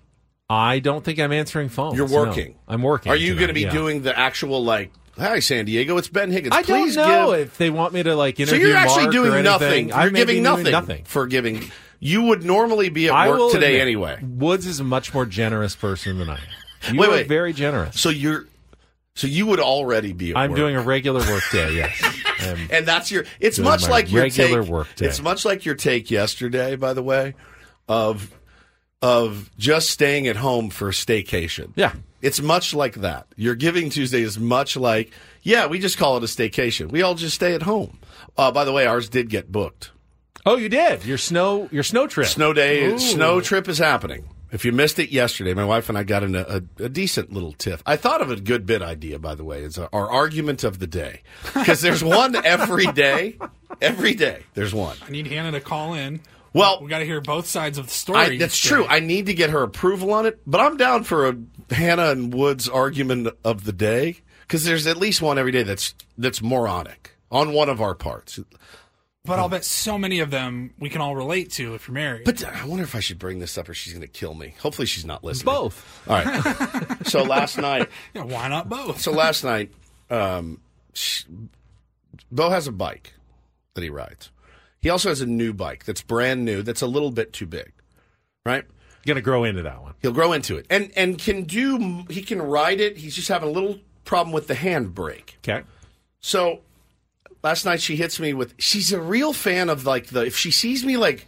[0.49, 1.97] I don't think I'm answering phones.
[1.97, 2.15] You're no.
[2.15, 2.55] working.
[2.67, 3.11] I'm working.
[3.11, 3.71] Are you going to be yeah.
[3.71, 4.91] doing the actual like?
[5.17, 5.97] Hi, San Diego.
[5.97, 6.53] It's Ben Higgins.
[6.55, 7.47] I Please don't know give.
[7.47, 8.61] if they want me to like interview.
[8.61, 9.89] so you're actually Mark doing nothing.
[9.89, 11.03] You're giving nothing, nothing.
[11.05, 11.71] for giving.
[11.99, 14.19] You would normally be at I work today admit, anyway.
[14.21, 16.93] Woods is a much more generous person than I am.
[16.93, 17.27] You Wait, wait.
[17.27, 17.99] very generous.
[17.99, 18.45] So you're.
[19.17, 20.35] So you would already be.
[20.35, 20.57] I'm work.
[20.57, 21.73] doing a regular work day.
[21.75, 22.01] Yes.
[22.69, 23.25] And that's your.
[23.39, 24.71] It's much like your regular take.
[24.71, 25.07] work day.
[25.07, 27.33] It's much like your take yesterday, by the way,
[27.89, 28.31] of
[29.01, 31.71] of just staying at home for staycation.
[31.75, 31.93] Yeah.
[32.21, 33.25] It's much like that.
[33.35, 36.89] Your Giving Tuesday is much like, yeah, we just call it a staycation.
[36.89, 37.97] We all just stay at home.
[38.37, 39.91] Uh, by the way, ours did get booked.
[40.45, 42.27] oh, you did your snow your snow trip.
[42.27, 42.99] Snow day, Ooh.
[42.99, 44.29] snow trip is happening.
[44.51, 47.33] If you missed it yesterday, my wife and I got in a, a, a decent
[47.33, 47.83] little tiff.
[47.85, 49.63] I thought of a good bit idea, by the way.
[49.63, 51.21] It's our argument of the day
[51.53, 53.37] because there's one every day.
[53.81, 54.97] Every day, there's one.
[55.05, 56.21] I need Hannah to call in.
[56.53, 58.19] Well, we got to hear both sides of the story.
[58.19, 58.85] I, that's true.
[58.87, 61.37] I need to get her approval on it, but I'm down for a
[61.69, 65.93] Hannah and Woods argument of the day because there's at least one every day that's
[66.17, 68.39] that's moronic on one of our parts.
[69.27, 72.23] But I'll bet so many of them we can all relate to if you're married.
[72.23, 74.55] But I wonder if I should bring this up or she's going to kill me.
[74.61, 75.53] Hopefully, she's not listening.
[75.53, 76.03] Both.
[76.07, 76.85] All right.
[77.07, 79.01] so last night, yeah, why not both?
[79.01, 79.71] so last night,
[80.09, 80.61] um,
[80.93, 81.23] sh
[82.31, 83.13] Bo has a bike
[83.73, 84.31] that he rides.
[84.81, 86.61] He also has a new bike that's brand new.
[86.61, 87.73] That's a little bit too big,
[88.45, 88.63] right?
[89.05, 89.93] Going to grow into that one.
[90.01, 92.05] He'll grow into it, and and can do.
[92.09, 92.97] He can ride it.
[92.97, 95.35] He's just having a little problem with the handbrake.
[95.39, 95.63] Okay.
[96.19, 96.61] So
[97.43, 98.53] last night she hits me with.
[98.57, 100.25] She's a real fan of like the.
[100.25, 101.27] If she sees me like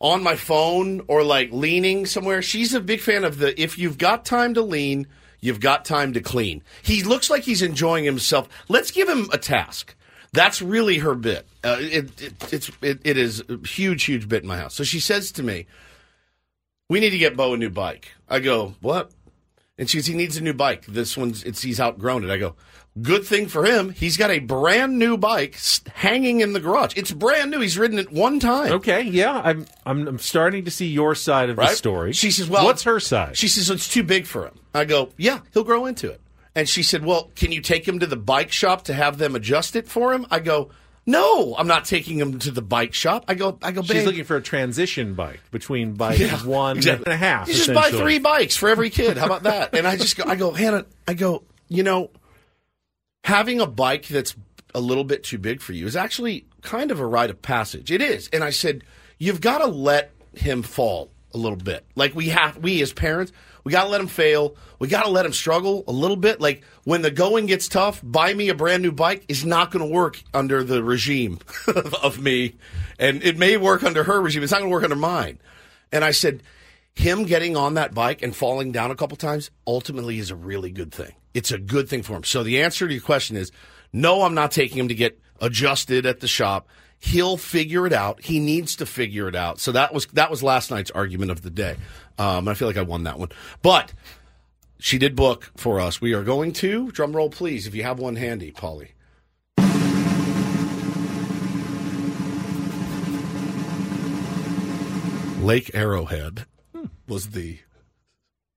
[0.00, 3.60] on my phone or like leaning somewhere, she's a big fan of the.
[3.60, 5.06] If you've got time to lean,
[5.40, 6.62] you've got time to clean.
[6.82, 8.48] He looks like he's enjoying himself.
[8.68, 9.94] Let's give him a task.
[10.32, 11.46] That's really her bit.
[11.64, 14.74] Uh, it, it, it's it, it is a huge, huge bit in my house.
[14.74, 15.66] So she says to me,
[16.88, 19.10] "We need to get Bo a new bike." I go, "What?"
[19.78, 20.84] And she goes, "He needs a new bike.
[20.86, 22.56] This one's it's he's outgrown it." I go,
[23.02, 23.90] "Good thing for him.
[23.90, 25.56] He's got a brand new bike
[25.94, 26.94] hanging in the garage.
[26.96, 27.60] It's brand new.
[27.60, 31.50] He's ridden it one time." Okay, yeah, I'm, I'm I'm starting to see your side
[31.50, 31.70] of Right?
[31.70, 32.12] the story.
[32.12, 35.10] She says, "Well, what's her side?" She says it's too big for him." I go,
[35.16, 36.20] "Yeah, he'll grow into it."
[36.54, 39.34] And she said, "Well, can you take him to the bike shop to have them
[39.36, 40.70] adjust it for him?" I go,
[41.06, 44.24] "No, I'm not taking him to the bike shop." I go, "I go, She's looking
[44.24, 47.04] for a transition bike between bike Yeah, one exactly.
[47.06, 47.48] and a half.
[47.48, 49.16] You just buy three bikes for every kid.
[49.18, 49.74] How about that?
[49.74, 52.10] And I just go, I go, Hannah, I go, you know,
[53.28, 54.34] having a bike that's
[54.74, 57.92] a little bit too big for you is actually kind of a rite of passage.
[57.92, 58.26] It is.
[58.32, 58.84] And I said,
[59.18, 61.84] you've got to let him fall a little bit.
[61.94, 63.30] Like we have, we as parents,
[63.64, 64.56] we got to let him fail.
[64.78, 66.40] We got to let him struggle a little bit.
[66.40, 69.86] Like when the going gets tough, buy me a brand new bike is not going
[69.86, 72.54] to work under the regime of, of me.
[72.98, 74.42] And it may work under her regime.
[74.42, 75.38] It's not going to work under mine.
[75.92, 76.42] And I said,
[76.94, 80.70] him getting on that bike and falling down a couple times ultimately is a really
[80.70, 81.12] good thing.
[81.38, 82.24] It's a good thing for him.
[82.24, 83.52] So the answer to your question is
[83.92, 86.66] no, I'm not taking him to get adjusted at the shop.
[86.98, 88.24] He'll figure it out.
[88.24, 89.60] He needs to figure it out.
[89.60, 91.76] So that was that was last night's argument of the day.
[92.18, 93.28] Um, I feel like I won that one.
[93.62, 93.92] But
[94.80, 96.00] she did book for us.
[96.00, 98.88] We are going to drum roll, please, if you have one handy, Paulie.
[105.40, 106.46] Lake Arrowhead
[107.06, 107.60] was the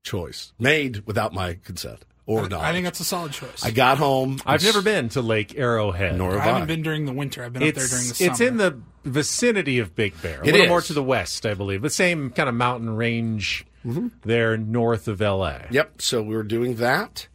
[0.03, 2.05] choice made without my consent
[2.39, 2.61] or not.
[2.61, 3.63] I think that's a solid choice.
[3.63, 4.39] I got home.
[4.45, 6.17] I've never been to Lake Arrowhead.
[6.17, 6.51] Nor I have I.
[6.53, 7.43] haven't been during the winter.
[7.43, 8.31] I've been up there during the summer.
[8.31, 10.69] it's in the vicinity of Big Bear, a It little is.
[10.69, 11.81] more to the west, I believe.
[11.81, 14.07] The same kind of mountain range mm-hmm.
[14.23, 15.67] there north of L.A.
[15.71, 16.01] Yep.
[16.01, 17.27] So we were doing that,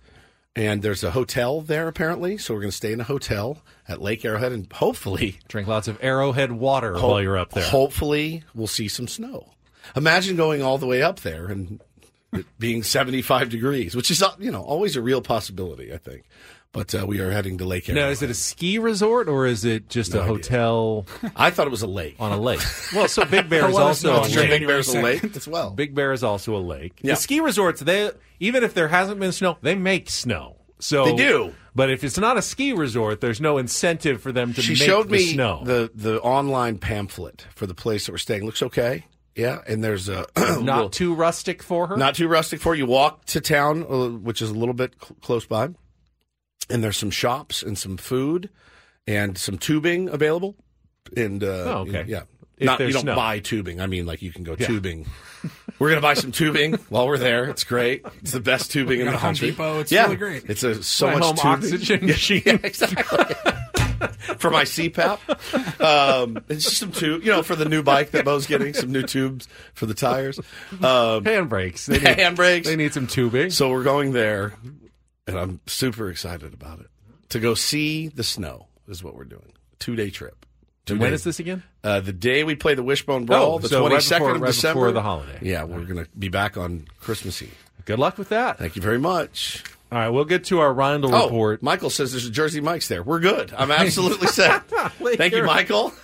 [0.55, 2.39] and there's a hotel there apparently.
[2.39, 5.89] So we're going to stay in a hotel at Lake Arrowhead, and hopefully, Drink lots
[5.89, 7.65] of Arrowhead water ho- while you're up there.
[7.65, 9.53] Hopefully, we'll see some snow.
[9.95, 11.86] Imagine going all the way up there and it
[12.59, 16.25] being 75 degrees, which is you know always a real possibility, I think.
[16.72, 18.05] But uh, we are heading to Lake Arrowhead.
[18.05, 21.70] now, is it a ski resort or is it just a hotel I thought it
[21.70, 22.16] was a lake.
[22.20, 22.61] on a lake?
[22.94, 24.51] Well, so Big Bear is also a on Sure, lake.
[24.51, 25.70] Big Bear's a lake as well.
[25.70, 26.99] Big Bear is also a lake.
[27.01, 27.12] Yeah.
[27.14, 30.57] The ski resorts, they even if there hasn't been snow, they make snow.
[30.79, 31.55] So They do.
[31.75, 34.83] But if it's not a ski resort, there's no incentive for them to she make
[34.83, 35.62] showed the me snow.
[35.64, 38.44] the the online pamphlet for the place that we're staying.
[38.44, 39.07] Looks okay.
[39.37, 41.96] Yeah, and there's a not little- too rustic for her.
[41.96, 42.75] not too rustic for her.
[42.75, 42.87] you.
[42.87, 45.68] Walk to town, uh, which is a little bit cl- close by,
[46.70, 48.49] and there's some shops and some food
[49.07, 50.57] and some tubing available.
[51.16, 52.05] And uh, Oh, okay.
[52.09, 52.22] yeah,
[52.57, 53.14] If not you don't snow.
[53.14, 53.81] buy tubing.
[53.81, 55.07] I mean, like you can go tubing.
[55.79, 57.44] We're gonna buy some tubing while we're there.
[57.44, 58.05] It's great.
[58.22, 59.51] It's the best tubing in the a Home country.
[59.51, 59.79] Depot.
[59.81, 60.44] It's yeah, really great.
[60.51, 61.75] It's a so My much home tubing.
[61.75, 62.42] oxygen machine.
[62.46, 63.25] Yeah, exactly.
[64.39, 65.81] for my CPAP.
[65.81, 68.93] Um, it's just some tube, you know, for the new bike that Bo's getting, some
[68.93, 70.39] new tubes for the tires.
[70.39, 71.87] Um, Handbrakes.
[71.87, 72.65] They need, Handbrakes.
[72.65, 73.51] They need some tubing.
[73.51, 74.55] so we're going there,
[75.27, 76.87] and I'm super excited about it.
[77.31, 79.53] To go see the snow is what we're doing.
[79.79, 80.47] Two day trip.
[80.87, 81.65] Two And when is this again?
[81.83, 84.41] Uh, the day we play the Wishbone Brawl, Oh, the so right 22nd before- of
[84.41, 84.75] right December.
[84.81, 85.39] before the holiday.
[85.43, 87.53] Yeah, we're going to be back on Christmas Eve.
[87.87, 88.59] Good luck with that.
[88.59, 89.65] Thank you very much.
[89.92, 91.62] All right, we'll get to our Reindl Oh, report.
[91.62, 93.03] Michael says there's a Jersey Mike's there.
[93.03, 93.53] We're good.
[93.57, 94.68] I'm absolutely set.
[94.68, 95.92] Thank you, Michael.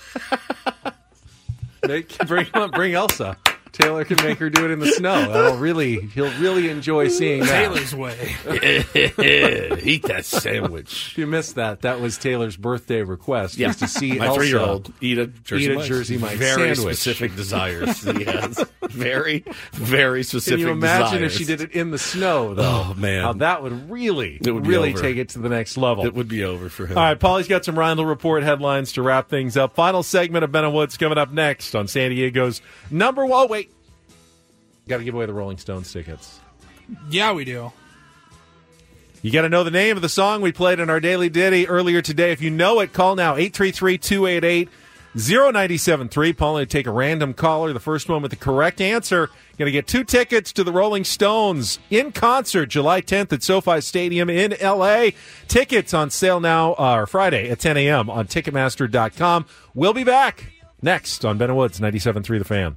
[1.85, 3.37] They can bring bring Elsa.
[3.73, 5.33] Taylor can make her do it in the snow.
[5.33, 7.49] That'll really, he'll really enjoy seeing that.
[7.49, 8.37] Taylor's way.
[9.83, 11.09] Eat that sandwich.
[11.13, 13.57] If you missed that, that was Taylor's birthday request.
[13.57, 13.69] Yeah.
[13.69, 15.89] was to see my Elsa three-year-old eat a Jersey eat a Mike's.
[15.89, 16.97] Jersey Mike's Very sandwich.
[16.99, 18.03] specific desires.
[18.03, 20.59] he has very, very specific.
[20.59, 21.33] Can you imagine desires.
[21.33, 22.63] if she did it in the snow, though?
[22.63, 23.23] Oh, man.
[23.23, 26.07] How that would really, It would really take it to the next level.
[26.07, 26.97] It would be over for him.
[26.97, 29.75] All right, Paulie's got some Reindl Report headlines to wrap things up.
[29.75, 33.49] Final segment of Ben and Woods coming up next on San Diego's number one.
[33.49, 33.73] Wait,
[34.89, 36.41] got to give away the Rolling Stones tickets.
[37.09, 37.73] Yeah, we do.
[39.23, 41.69] You got to know the name of the song we played in our daily ditty
[41.69, 42.33] earlier today.
[42.33, 44.69] If you know it, call now 833 288
[45.15, 46.33] 0973.
[46.33, 47.73] Paulie to take a random caller.
[47.73, 49.29] The first one with the correct answer.
[49.59, 53.81] Going to get two tickets to the Rolling Stones in concert July 10th at SoFi
[53.81, 55.11] Stadium in LA.
[55.49, 58.09] Tickets on sale now, uh, or Friday at 10 a.m.
[58.09, 59.47] on Ticketmaster.com.
[59.75, 62.77] We'll be back next on Ben and Woods 97.3 The Fan.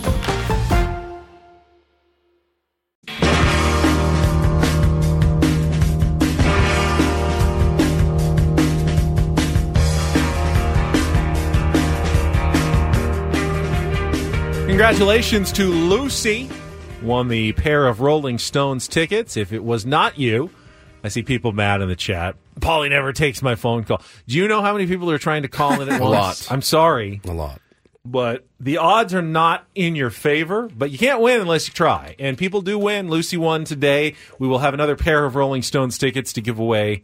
[14.81, 16.49] Congratulations to Lucy.
[17.03, 19.37] Won the pair of Rolling Stones tickets.
[19.37, 20.49] If it was not you,
[21.03, 22.35] I see people mad in the chat.
[22.59, 24.01] Paulie never takes my phone call.
[24.27, 26.49] Do you know how many people are trying to call in at A once?
[26.49, 26.51] lot.
[26.51, 27.21] I'm sorry.
[27.25, 27.61] A lot.
[28.03, 32.15] But the odds are not in your favor, but you can't win unless you try.
[32.17, 33.07] And people do win.
[33.07, 34.15] Lucy won today.
[34.39, 37.03] We will have another pair of Rolling Stones tickets to give away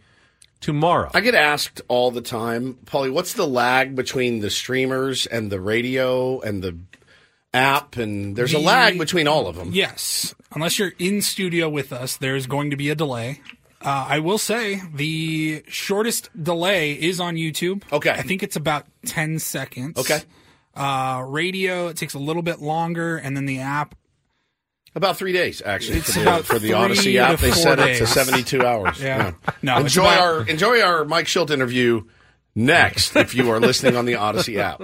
[0.62, 1.12] tomorrow.
[1.13, 5.62] I get asked all the time, Paulie, what's the lag between the streamers and the
[5.62, 6.76] radio and the
[7.54, 7.98] app?
[7.98, 9.72] And there's a lag between all of them.
[9.74, 10.34] Yes.
[10.54, 13.42] Unless you're in studio with us, there's going to be a delay.
[13.82, 17.84] Uh, I will say the shortest delay is on YouTube.
[17.92, 18.10] Okay.
[18.10, 20.00] I think it's about 10 seconds.
[20.00, 20.20] Okay.
[20.76, 23.96] Uh, radio, it takes a little bit longer, and then the app.
[24.96, 27.40] About three days, actually, It's for the, for the Audacy app.
[27.40, 29.00] They set it to 72 hours.
[29.02, 29.34] Yeah.
[29.62, 32.04] No, enjoy about- our enjoy our Mike Shildt interview
[32.58, 34.82] next if you are listening on the Audacy app.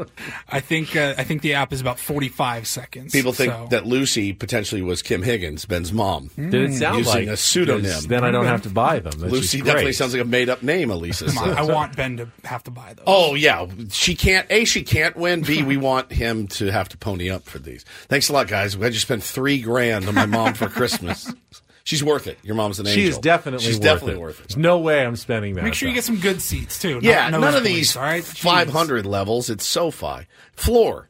[0.48, 3.12] I think uh, I think the app is about 45 seconds.
[3.12, 6.30] People think so- that Lucy potentially was Kim Higgins, Ben's mom.
[6.38, 7.84] Did it sound using like a pseudonym?
[7.92, 9.20] 'Cause Then I don't have to buy them.
[9.20, 10.92] Lucy definitely sounds like a made up name.
[10.92, 11.26] Elisa.
[11.26, 13.04] Come on, I want Ben to have to buy those.
[13.08, 14.46] Oh yeah, she can't.
[14.52, 15.42] A, she can't win.
[15.42, 17.84] B, we want him to have to pony up for these.
[18.08, 18.76] Thanks a lot, guys.
[18.76, 21.34] I just spent three grand on my mom for Christmas.
[21.86, 22.40] She's worth it.
[22.44, 23.02] Your mom's an angel.
[23.02, 24.20] She is definitely She's worth definitely it.
[24.20, 24.48] worth it.
[24.50, 25.64] There's no way I'm spending that.
[25.66, 26.96] Make sure you get some good seats too.
[26.96, 28.38] not Yeah, none of nosebleeds, these All right, Jeez.
[28.42, 29.50] 500 levels.
[29.50, 31.10] It's SoFi floor.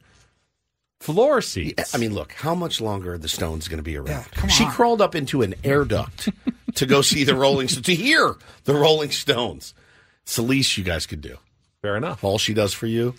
[1.00, 1.94] floor seats.
[1.94, 4.26] I mean, look, how much longer are the Stones going to be around?
[4.36, 4.72] Yeah, she on.
[4.72, 6.28] crawled up into an air duct
[6.74, 8.34] to go see the Rolling Stones, to hear
[8.64, 9.74] the Rolling Stones.
[10.22, 11.36] It's the least you guys could do.
[11.82, 12.24] Fair enough.
[12.24, 13.14] All she does for you.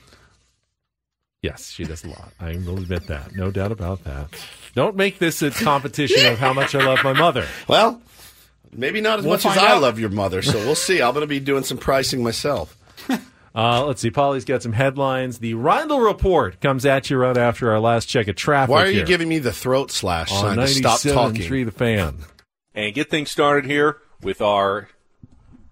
[1.45, 2.31] Yes, she does a lot.
[2.39, 3.35] I will admit that.
[3.35, 4.29] No doubt about that.
[4.73, 7.45] Don't make this a competition of how much I love my mother.
[7.67, 8.01] Well,
[8.73, 11.01] maybe not as We'll much as find I love your mother, so we'll see.
[11.01, 12.75] I'm going to be doing some pricing myself.
[13.57, 14.11] Uh, let's see.
[14.11, 15.39] Paulie's got some headlines.
[15.39, 18.69] The Reindl Report comes at you right after our last check of traffic.
[18.69, 21.65] Why are you here giving me the throat slash on sign to stop 97.3 talking?
[21.67, 22.15] The fan.
[22.73, 24.89] And get things started here with our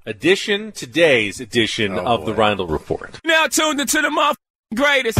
[0.05, 2.39] edition, today's edition Oh, of the boy.
[2.43, 3.19] Reindl Report.
[3.25, 4.37] Now tuned into the muff
[4.73, 5.19] greatest.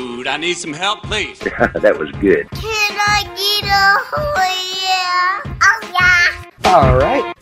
[0.21, 0.27] mood?
[0.27, 1.39] I need some help, please.
[1.39, 2.49] that was good.
[2.51, 4.33] Can I get a oh
[4.83, 5.57] yeah?
[5.61, 6.71] Oh yeah.
[6.71, 7.33] All right.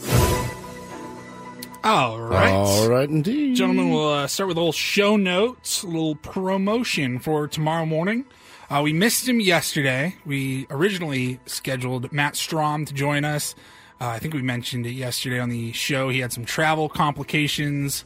[1.84, 2.52] All right.
[2.52, 3.56] All right, indeed.
[3.56, 8.26] Gentlemen, we'll uh, start with a little show notes, a little promotion for tomorrow morning.
[8.70, 10.16] Uh, we missed him yesterday.
[10.26, 13.56] We originally scheduled Matt Strahm to join us.
[14.00, 16.10] Uh, I think we mentioned it yesterday on the show.
[16.10, 18.06] He had some travel complications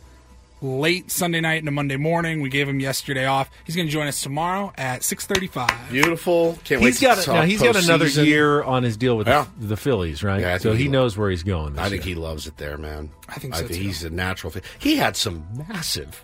[0.63, 2.41] late Sunday night into Monday morning.
[2.41, 3.49] We gave him yesterday off.
[3.65, 5.91] He's going to join us tomorrow at 6:35.
[5.91, 6.57] Beautiful.
[6.63, 7.41] Can't wait He's to got talk now.
[7.43, 8.25] He's got another postseason.
[8.25, 9.45] year on his deal with Yeah.
[9.59, 10.41] the, the Phillies, right?
[10.41, 11.73] Yeah, so he he knows where he's going.
[11.73, 12.15] This I think year.
[12.15, 13.09] he loves it there, man.
[13.29, 13.73] I think so, too.
[13.73, 14.63] he's a natural fit.
[14.79, 16.23] He had some massive.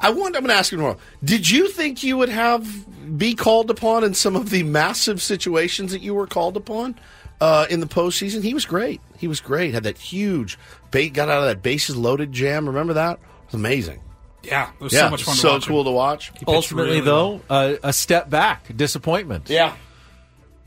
[0.00, 0.36] I want.
[0.36, 0.98] I'm going to ask you tomorrow.
[1.24, 5.90] Did you think you would have be called upon in some of the massive situations
[5.92, 6.94] that you were called upon
[7.40, 8.42] uh, in the postseason?
[8.44, 9.00] He was great.
[9.18, 9.74] He was great.
[9.74, 10.56] Had that huge
[10.92, 11.12] bait.
[11.14, 12.66] Got out of that bases loaded jam.
[12.66, 13.18] Remember that?
[13.52, 14.00] It was amazing.
[14.42, 15.34] Yeah, it was yeah, so much fun.
[15.34, 15.84] So to watch cool him.
[15.84, 16.32] to watch.
[16.38, 19.50] He Ultimately, really though, uh, a step back, disappointment.
[19.50, 19.76] Yeah.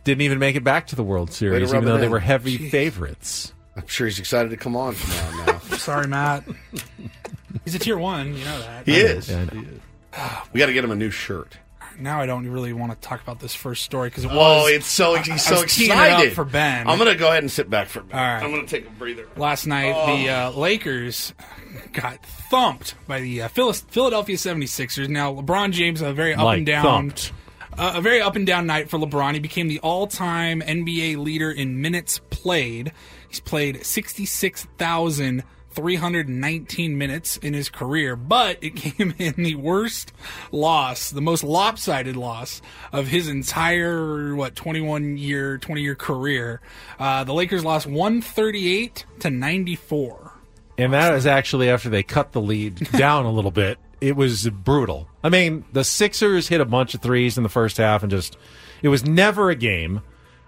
[0.03, 2.11] Didn't even make it back to the World Series, even though they in.
[2.11, 3.53] were heavy favorites.
[3.75, 5.45] I'm sure he's excited to come on tomorrow.
[5.45, 6.43] Now Sorry, Matt.
[7.65, 8.38] He's a tier one.
[8.38, 8.86] You know that.
[8.86, 9.29] he is.
[9.29, 9.63] Yeah, I know.
[10.53, 11.57] We got to get him a new shirt.
[11.99, 14.37] Now I don't really want to talk about this first story because it was.
[14.37, 16.87] Oh, it's so I- he's I so was teeing up excited for Ben.
[16.87, 18.15] I'm gonna go ahead and sit back for a minute.
[18.17, 18.43] All right.
[18.43, 19.27] I'm gonna take a breather.
[19.37, 19.93] Last night,
[20.23, 21.33] the uh, Lakers
[21.93, 25.07] got thumped by the uh, Philadelphia 76ers.
[25.09, 26.83] Now, LeBron James, a very up Like and down.
[26.83, 27.31] thumped.
[27.77, 29.33] Uh, a very up and down night for LeBron.
[29.33, 32.93] He became the all-time NBA leader in minutes played.
[33.27, 33.83] He's played
[35.76, 40.13] 66,319 minutes in his career, but it came in the worst
[40.51, 42.61] loss, the most lopsided loss
[42.91, 46.61] of his entire what 21 year, 20 year career.
[46.97, 50.32] Uh, the Lakers lost 138 to 94.
[50.78, 53.78] And that is actually after they cut the lead down a little bit.
[54.01, 55.07] It was brutal.
[55.23, 58.38] I mean, the Sixers hit a bunch of threes in the first half and just,
[58.82, 60.01] it was never a game.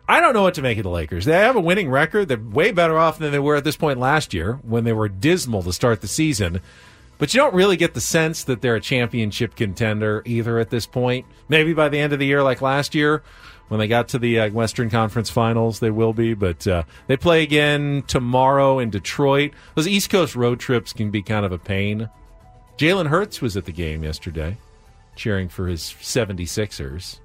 [0.10, 1.26] I don't know what to make of the Lakers.
[1.26, 2.30] They have a winning record.
[2.30, 5.10] They're way better off than they were at this point last year when they were
[5.10, 6.62] dismal to start the season.
[7.18, 10.86] But you don't really get the sense that they're a championship contender either at this
[10.86, 11.26] point.
[11.50, 13.24] Maybe by the end of the year, like last year,
[13.68, 16.34] when they got to the uh, Western Conference Finals, they will be.
[16.34, 19.52] But uh, they play again tomorrow in Detroit.
[19.76, 22.10] Those East Coast road trips can be kind of a pain.
[22.78, 24.58] Jalen Hurts was at the game yesterday,
[25.16, 27.20] cheering for his 76ers.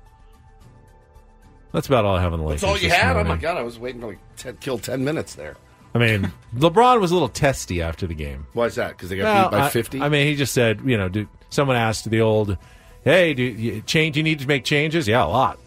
[1.72, 2.60] That's about all I have on the Lakers.
[2.60, 3.16] That's all you had?
[3.16, 5.56] Oh my god, I was waiting for like 10, kill ten minutes there.
[5.94, 8.46] I mean, LeBron was a little testy after the game.
[8.52, 8.90] Why is that?
[8.90, 10.00] Because they got beat by fifty.
[10.00, 12.56] I, mean, he just said, you know, do, someone asked the old,
[13.04, 14.16] "Hey, do you change?
[14.16, 15.58] You need to make changes?" Yeah, a lot.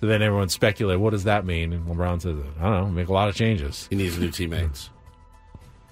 [0.00, 1.72] So then everyone speculated, what does that mean?
[1.72, 3.86] And LeBron says, I don't know, make a lot of changes.
[3.88, 4.90] he needs new teammates.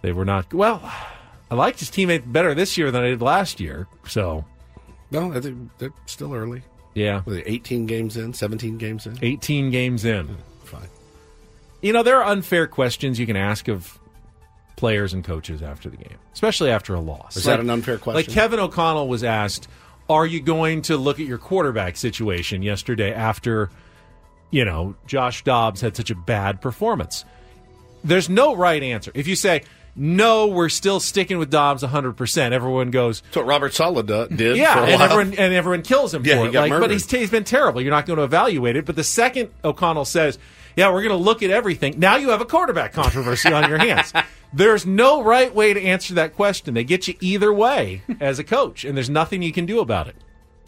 [0.03, 0.81] They were not well.
[1.51, 3.87] I liked his teammate better this year than I did last year.
[4.07, 4.45] So
[5.11, 6.63] No, I think they're still early.
[6.95, 8.35] Yeah, Were they eighteen games in?
[8.35, 9.19] Seventeen games in?
[9.23, 10.37] 18 games in.
[10.65, 10.89] Fine.
[11.83, 13.99] You know, there are unfair questions you can ask of
[14.77, 17.37] players and coaches after the game, especially after a loss.
[17.37, 18.17] Is that an unfair question?
[18.17, 19.69] Like Kevin O'Connell was asked,
[20.09, 23.71] "Are you going to look at your quarterback situation yesterday after,
[24.51, 27.25] you know, Josh Dobbs had such a bad performance?"
[28.03, 29.13] There's no right answer.
[29.15, 29.63] If you say
[30.01, 32.15] no, we're still sticking with Dobbs 100.
[32.15, 34.57] percent Everyone goes, That's what Robert Saleh did.
[34.57, 36.53] yeah, and everyone and everyone kills him Yeah, for he it.
[36.53, 37.83] got Like, but he's, he's been terrible.
[37.83, 38.87] You're not going to evaluate it.
[38.87, 40.39] But the second O'Connell says,
[40.75, 43.79] "Yeah, we're going to look at everything," now you have a quarterback controversy on your
[43.79, 44.13] hands.
[44.53, 46.75] There's no right way to answer that question.
[46.75, 50.09] They get you either way as a coach, and there's nothing you can do about
[50.09, 50.17] it.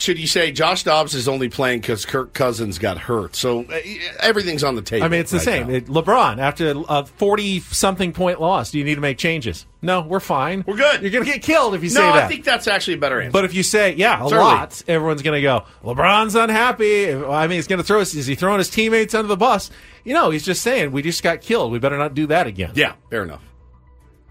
[0.03, 3.37] Should you say Josh Dobbs is only playing because Kirk Cousins got hurt?
[3.37, 3.79] So uh,
[4.19, 5.05] everything's on the table.
[5.05, 5.71] I mean, it's the right same.
[5.71, 9.65] It- LeBron, after a 40 something point loss, do you need to make changes?
[9.81, 10.65] No, we're fine.
[10.67, 11.03] We're good.
[11.03, 12.15] You're going to get killed if you no, say that.
[12.17, 13.31] No, I think that's actually a better answer.
[13.31, 14.43] But if you say, yeah, a It's early.
[14.43, 17.15] lot, everyone's going to go, LeBron's unhappy.
[17.15, 19.71] I mean, he's going to throw us, is he throwing his teammates under the bus?
[20.03, 21.71] You know, he's just saying, we just got killed.
[21.71, 22.73] We better not do that again.
[22.75, 23.45] yeah, fair enough.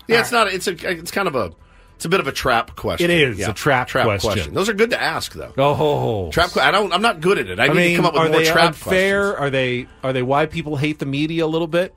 [0.07, 0.47] Yeah, it's not.
[0.47, 0.71] It's a.
[0.89, 1.53] It's kind of a.
[2.01, 3.11] It's a bit of a trap question.
[3.11, 4.55] It is Yeah, a trap trap question.
[4.55, 5.53] Those are good to ask, though.
[5.55, 6.49] Oh, Trap.
[6.49, 6.91] que- I don't.
[6.91, 7.59] I'm not good at it.
[7.59, 9.33] I, I need mean, to come up with are more they trap unfair?
[9.35, 9.39] questions.
[9.39, 11.95] Are they are they why people hate the media a little bit?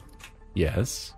[0.52, 1.14] Yes.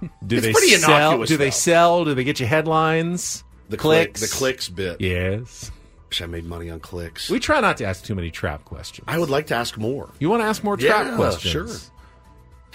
[0.24, 0.90] Do It's they pretty sell?
[0.96, 2.04] innocuous, Do they sell?
[2.04, 3.42] Do they get you headlines?
[3.70, 4.20] The click- clicks.
[4.30, 5.00] the clicks bit.
[5.00, 5.72] Yes.
[6.08, 7.28] Wish I made money on clicks.
[7.28, 9.04] We try not to ask too many trap questions.
[9.10, 10.10] I would like to ask more.
[10.20, 11.90] You want to ask more trap Yeah, questions?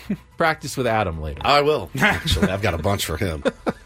[0.10, 0.18] sure.
[0.38, 1.42] Practice with Adam later.
[1.46, 1.90] I will.
[1.98, 3.44] Actually, I've got a bunch for him.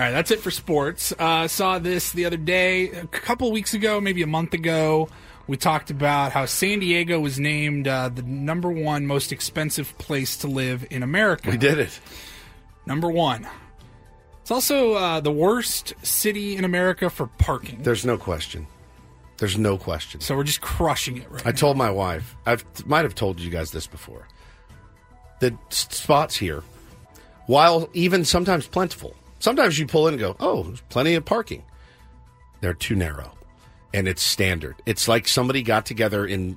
[0.00, 1.12] All right, that's it for sports.
[1.18, 5.10] Uh, saw this the other day, a couple weeks ago, maybe a month ago.
[5.46, 10.38] We talked about how San Diego was named uh, the number one most expensive place
[10.38, 11.50] to live in America.
[11.50, 12.00] We did it.
[12.86, 13.46] Number one.
[14.40, 17.82] It's also uh, the worst city in America for parking.
[17.82, 18.68] There's no question.
[19.36, 20.22] There's no question.
[20.22, 23.50] So we're just crushing it right I told my wife, I might have told you
[23.50, 24.26] guys this before.
[25.40, 26.62] The spots here,
[27.44, 31.64] while even sometimes plentiful, sometimes you pull in and go, oh, there's plenty of parking.
[32.60, 33.32] They're too narrow.
[33.92, 34.76] And it's standard.
[34.86, 36.56] It's like somebody got together in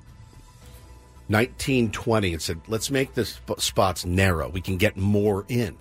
[1.28, 4.48] 1920 and said, let's make the sp- spots narrow.
[4.48, 5.76] We can get more in.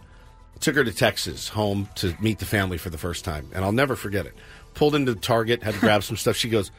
[0.60, 3.50] Took her to Texas, home to meet the family for the first time.
[3.54, 4.34] And I'll never forget it.
[4.74, 6.38] Pulled into Target, had to grab some stuff.
[6.38, 6.72] She goes,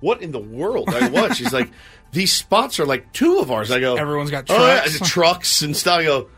[0.00, 0.88] what in the world?
[0.90, 1.36] I what?
[1.36, 1.70] She's like,
[2.12, 3.70] these spots are like two of ours.
[3.70, 6.00] I go, Everyone's got "Oh, yeah," trucks and stuff.
[6.00, 6.28] I go,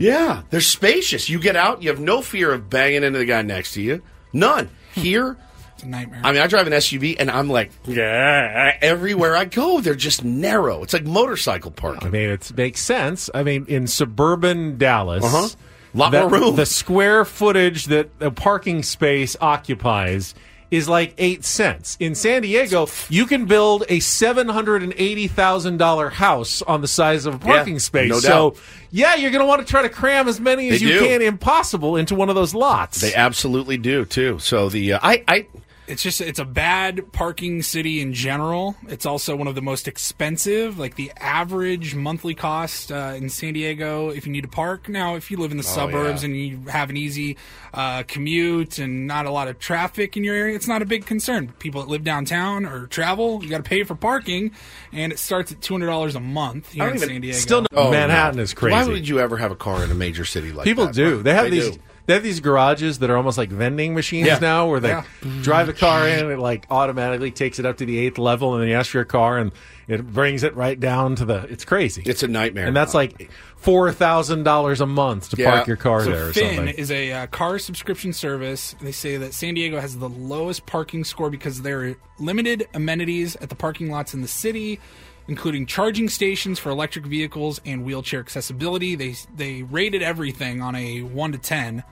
[0.00, 1.28] yeah, they're spacious.
[1.28, 4.02] You get out, you have no fear of banging into the guy next to you.
[4.32, 4.68] None.
[4.94, 5.36] Here,
[5.74, 6.20] It's a nightmare.
[6.24, 10.24] I mean, I drive an SUV and I'm like, yeah, everywhere I go, they're just
[10.24, 10.82] narrow.
[10.82, 12.08] It's like motorcycle parking.
[12.08, 13.30] I mean, it makes sense.
[13.34, 15.48] I mean, in suburban Dallas, Uh-huh.
[15.94, 16.56] Lot that- more room.
[16.56, 20.34] The square footage that a parking space occupies
[20.70, 21.96] is like eight cents.
[22.00, 26.80] In San Diego, you can build a seven hundred and eighty thousand dollar house on
[26.80, 28.10] the size of a Yeah, parking space.
[28.10, 28.62] no so, doubt.
[28.90, 31.06] yeah, you're going to want to try to cram as many as They you do.
[31.06, 33.00] can, impossible, into one of those lots.
[33.00, 34.38] They absolutely do too.
[34.38, 35.46] So the uh, I I
[35.90, 38.76] It's just it's a bad parking city in general.
[38.88, 40.78] It's also one of the most expensive.
[40.78, 44.88] Like the average monthly cost uh, in San Diego, if you need to park.
[44.88, 46.26] Now, if you live in the Oh, suburbs yeah.
[46.28, 47.36] and you have an easy
[47.74, 51.06] uh, commute and not a lot of traffic in your area, it's not a big
[51.06, 51.52] concern.
[51.58, 54.52] People that live downtown or travel, you got to pay for parking,
[54.92, 57.20] and it starts at two hundred dollars a month here I in don't even- San
[57.22, 57.38] Diego.
[57.38, 58.42] Still, Oh, Manhattan no.
[58.42, 58.72] is crazy.
[58.76, 60.94] Why would you ever have a car in a major city like People that?
[60.94, 61.22] do.
[61.22, 61.70] They have They these.
[61.70, 61.82] do.
[62.10, 64.38] They have these garages that are almost like vending machines Yeah.
[64.40, 65.04] now, where they Yeah.
[65.42, 68.62] drive a car in, it like automatically takes it up to the eighth level, and
[68.62, 69.52] then you ask for your car, and
[69.86, 71.46] it brings it right down to the.
[71.48, 72.02] It's crazy.
[72.04, 72.66] It's a nightmare.
[72.66, 75.50] and that's like four thousand dollars a month to Yeah.
[75.52, 76.74] park your car So there or Finn something.
[76.74, 78.74] is a uh, car subscription service.
[78.80, 83.36] They say that San Diego has the lowest parking score because there are limited amenities
[83.36, 84.80] at the parking lots in the city,
[85.28, 88.96] including charging stations for electric vehicles and wheelchair accessibility.
[88.96, 91.84] They they rated everything on a one to ten,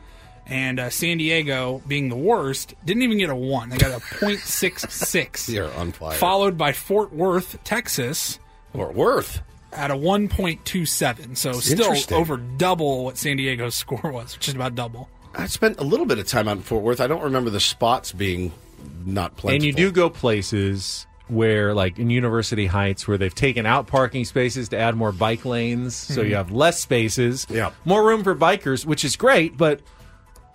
[0.48, 3.68] and uh, San Diego, being the worst, didn't even get a one.
[3.68, 5.48] They got a point six six.
[5.50, 6.16] You're on fire.
[6.16, 8.38] Followed by Fort Worth, Texas,
[8.72, 9.42] Fort Worth.
[9.72, 11.36] at a 1.27.
[11.36, 15.08] So still over double what San Diego's score was, which is about double.
[15.34, 17.00] I spent a little bit of time out in Fort Worth.
[17.00, 18.52] I don't remember the spots being
[19.04, 19.50] not plentiful.
[19.50, 24.24] and you do go places where, like in University Heights, where they've taken out parking
[24.24, 26.30] spaces to add more bike lanes, so Mm-hmm.
[26.30, 27.72] you have less spaces, Yeah.
[27.84, 29.56] more room for bikers, which is great.
[29.58, 29.80] But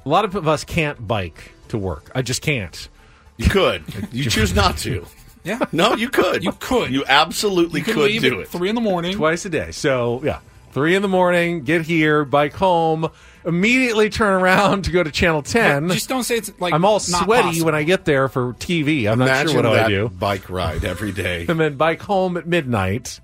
[0.06, 2.12] a lot of us can't bike to work.
[2.16, 2.90] I just can't.
[3.38, 3.84] You could.
[4.12, 5.06] You choose not to.
[5.46, 5.60] Yeah.
[5.74, 6.42] No, you could.
[6.42, 6.90] You could.
[6.90, 8.48] You absolutely You could could leave do at it.
[8.48, 9.14] three in the morning.
[9.18, 9.72] twice a day.
[9.72, 10.40] So yeah,
[10.72, 13.10] three in the morning, get here, bike home,
[13.44, 15.90] immediately turn around to go to Channel Ten.
[15.90, 17.66] Just don't say it's like I'm all not sweaty possible.
[17.66, 19.06] when I get there for TV.
[19.12, 20.08] I'm not sure what that I do.
[20.08, 21.46] bike ride every day.
[21.50, 23.20] And then bike home at midnight,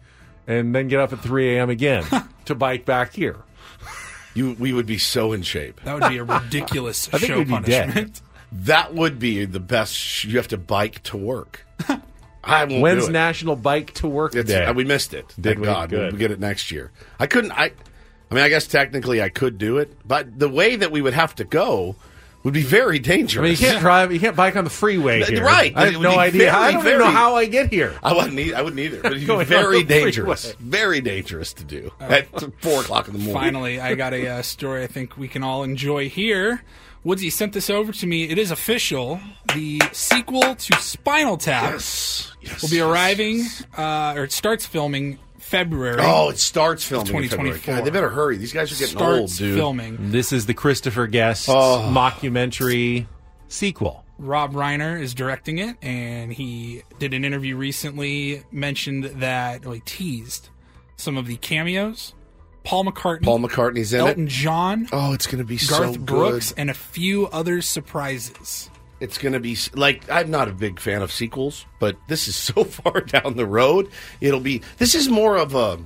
[0.46, 1.70] and then get up at 3 a.m.
[1.70, 2.04] again
[2.46, 3.38] to bike back here.
[4.40, 5.82] You, we would be so in shape.
[5.84, 7.90] That would be a ridiculous I think show we'd be dead.
[7.94, 8.22] punishment.
[8.52, 9.94] That would be the best.
[9.94, 11.66] Sh- you have to bike to work.
[12.44, 13.14] I won't When's do it.
[13.14, 14.66] National Bike to Work It's- Day?
[14.66, 15.28] uh, we missed it.
[15.36, 15.66] Did Thank we?
[15.66, 15.90] God.
[15.90, 16.14] Good.
[16.14, 16.92] We'll get it next year.
[17.20, 17.52] I couldn't.
[17.52, 17.72] I.
[18.32, 21.16] I mean, I guess technically I could do it, but the way that we would
[21.16, 21.96] have to go
[22.44, 23.42] would be very dangerous.
[23.42, 25.44] I mean, you can't drive, you can't bike on the freeway here.
[25.44, 25.76] Right.
[25.76, 26.54] I have no be idea.
[26.54, 27.98] I don't even know how I get here.
[28.02, 28.40] I wouldn't.
[28.40, 29.02] Either, I wouldn't either.
[29.02, 30.06] But it'd be very the freeway.
[30.06, 30.54] dangerous.
[30.54, 32.28] Very dangerous to do at
[32.62, 33.34] four o'clock in the morning.
[33.42, 36.64] Finally, I got a uh, story I think we can all enjoy here.
[37.04, 38.24] Woodsy sent this over to me.
[38.30, 39.22] It is official.
[39.56, 42.34] The sequel to Spinal Tap Yes.
[42.42, 42.62] Yes.
[42.62, 43.46] will be arriving,
[43.78, 45.18] uh, or it starts filming
[45.50, 45.98] February.
[46.00, 47.06] Oh, it starts filming.
[47.08, 47.28] February.
[47.30, 47.82] 2024.
[47.84, 48.38] They better hurry.
[48.38, 49.56] These guys are getting starts old, dude.
[49.58, 50.12] filming.
[50.12, 51.90] This is the Christopher Guest Oh.
[51.92, 53.08] mockumentary
[53.48, 54.06] sequel.
[54.18, 59.80] Rob Reiner is directing it, and he did an interview recently, mentioned that, well, he
[59.86, 60.50] teased
[60.98, 62.14] some of the cameos.
[62.66, 64.30] Paul McCartney, Paul McCartney's in Elton it.
[64.30, 66.06] John, Oh, it's going to be so Garth good.
[66.06, 68.70] Brooks, and a few other surprises.
[69.00, 72.36] It's going to be like I'm not a big fan of sequels, but this is
[72.54, 73.90] so far down the road.
[74.22, 74.62] It'll be.
[74.78, 75.80] This is more of a.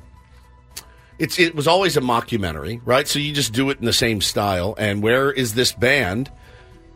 [1.20, 3.08] It's it was always a mockumentary, right?
[3.08, 4.76] So you just do it in the same style.
[4.78, 6.32] And where is this band?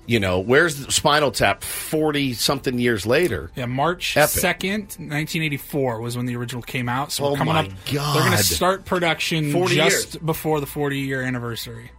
[0.07, 3.51] You know, where's Spinal Tap 40 something years later?
[3.57, 7.11] Yeah, March second, nineteen eighty four was when the original came out.
[7.11, 7.68] So Oh coming my up.
[7.86, 10.24] They're going to start production 40 just years.
[10.24, 11.91] before the forty year anniversary.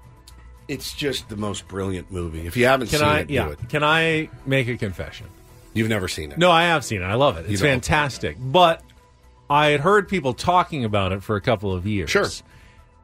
[0.68, 2.46] It's just the most brilliant movie.
[2.46, 3.18] If you haven't Can seen I?
[3.20, 3.46] it, Yeah.
[3.46, 3.68] do it.
[3.70, 5.26] Can I make a confession?
[5.74, 6.38] You've never seen it.
[6.38, 7.06] No, I have seen it.
[7.06, 7.46] I love it.
[7.48, 8.36] It's fantastic.
[8.38, 8.82] But
[9.48, 12.10] I had heard people talking about it for a couple of years.
[12.10, 12.26] Sure.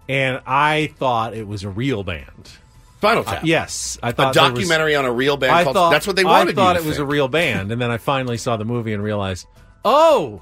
[0.08, 2.50] And I thought it was a real band.
[2.98, 3.42] Spinal Tap.
[3.42, 5.90] Uh, yes, I A thought there was- documentary on a real band I called- thought
[5.90, 7.12] that's what they wanted I thought you to it was a think.
[7.12, 9.46] real band, and then I finally saw the movie and realized,
[9.84, 10.40] oh,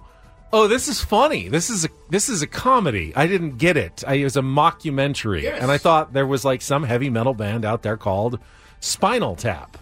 [0.52, 1.48] oh, this is funny.
[1.48, 3.12] This is a this is a comedy.
[3.16, 4.02] I didn't get it.
[4.06, 5.62] I, it was a mockumentary, Yes.
[5.62, 8.38] and I thought there was like some heavy metal band out there called
[8.80, 9.78] Spinal Tap,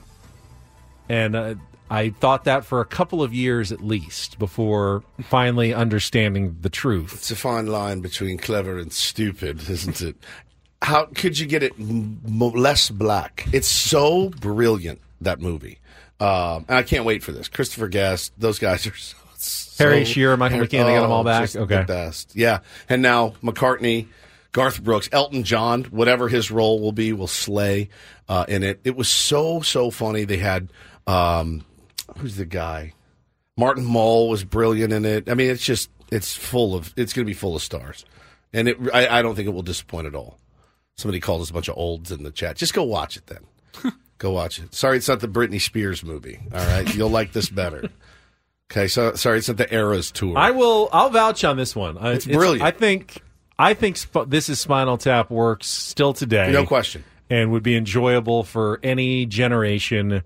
[1.09, 1.55] and uh,
[1.91, 7.14] I thought that for a couple of years at least before finally understanding the truth.
[7.14, 10.16] It's a fine line between clever and stupid, isn't it?
[10.83, 13.47] How could you get it m- less black?
[13.53, 15.79] It's so brilliant that movie,
[16.21, 17.49] um, and I can't wait for this.
[17.49, 21.24] Christopher Guest, those guys are so, so Harry Shearer, Michael McKean, they got them all
[21.24, 21.43] back?
[21.43, 21.78] just Okay.
[21.80, 22.34] the best.
[22.36, 24.07] Yeah, and now McCartney,
[24.53, 27.88] Garth Brooks, Elton John, whatever his role will be, will slay
[28.28, 28.80] uh, in it.
[28.84, 30.24] It was so so funny.
[30.24, 30.72] They had
[31.07, 31.64] um,
[32.18, 32.93] who's the guy?
[33.57, 35.28] Martin Mull was brilliant in it.
[35.28, 38.05] I mean, it's just it's full of it's going to be full of stars,
[38.53, 40.38] and it I, I don't think it will disappoint at all.
[40.97, 42.57] Somebody called us a bunch of olds in the chat.
[42.57, 43.93] Just go watch it then.
[44.18, 44.74] go watch it.
[44.74, 46.38] Sorry, it's not the Britney Spears movie.
[46.53, 47.88] All right, you'll like this better.
[48.71, 50.39] Okay, so sorry, it's not the Eras tour.
[50.39, 50.89] I will.
[50.93, 51.97] I'll vouch on this one.
[51.99, 52.62] Uh, I- It's brilliant.
[52.62, 53.23] I think.
[53.59, 56.51] I think Sp- this is Spinal Tap works still today.
[56.53, 57.05] No question.
[57.29, 60.23] and would be enjoyable for any generation,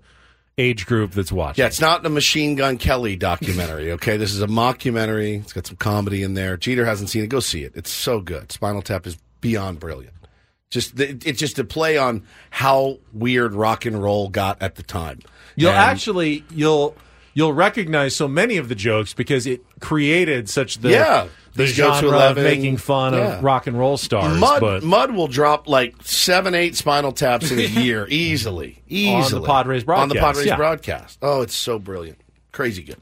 [0.57, 1.61] age group that's watching.
[1.61, 3.91] Yeah, it's not a Machine Gun Kelly documentary.
[3.91, 5.41] Okay, this is a mockumentary.
[5.41, 6.55] It's got some comedy in there.
[6.57, 7.27] Jeter hasn't seen it.
[7.27, 7.73] Go see it.
[7.75, 8.51] It's so good.
[8.51, 10.13] Spinal Tap is beyond brilliant.
[10.71, 14.83] Just it- it's just a play on how weird rock and roll got at the
[14.83, 15.19] time.
[15.55, 16.95] You'll And- actually you'll
[17.35, 21.27] you'll recognize so many of the jokes because it created such the Yeah.
[21.53, 23.37] the These go to genre of making fun Yeah.
[23.37, 24.39] of rock and roll stars.
[24.39, 28.83] Mud, but Mud will drop like seven, eight Spinal Taps in a year easily, On
[28.89, 30.55] the easily Padres On the broadcast, Padres yeah.
[30.55, 31.19] broadcast.
[31.21, 32.17] Oh, it's so brilliant,
[32.51, 32.97] crazy good.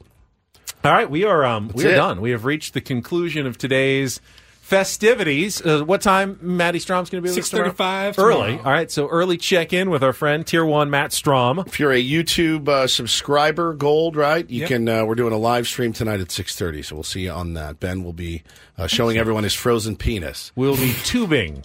[0.83, 1.95] All right, we are um, we are it.
[1.95, 2.19] done.
[2.19, 4.19] We have reached the conclusion of today's
[4.63, 5.61] festivities.
[5.65, 8.51] Uh, what time Matty Strahm's going to be with 6:35 Early.
[8.51, 8.63] tomorrow.
[8.65, 11.67] All right, so early check in with our friend Tier One Matt Strahm.
[11.67, 14.49] If you're a YouTube uh, subscriber, gold, right?
[14.49, 14.67] You Yep.
[14.69, 14.89] can.
[14.89, 17.53] Uh, we're doing a live stream tonight at six thirty, so we'll see you on
[17.53, 17.79] that.
[17.79, 18.43] Ben will be
[18.77, 20.51] uh, showing everyone his frozen penis.
[20.55, 21.63] We'll be tubing,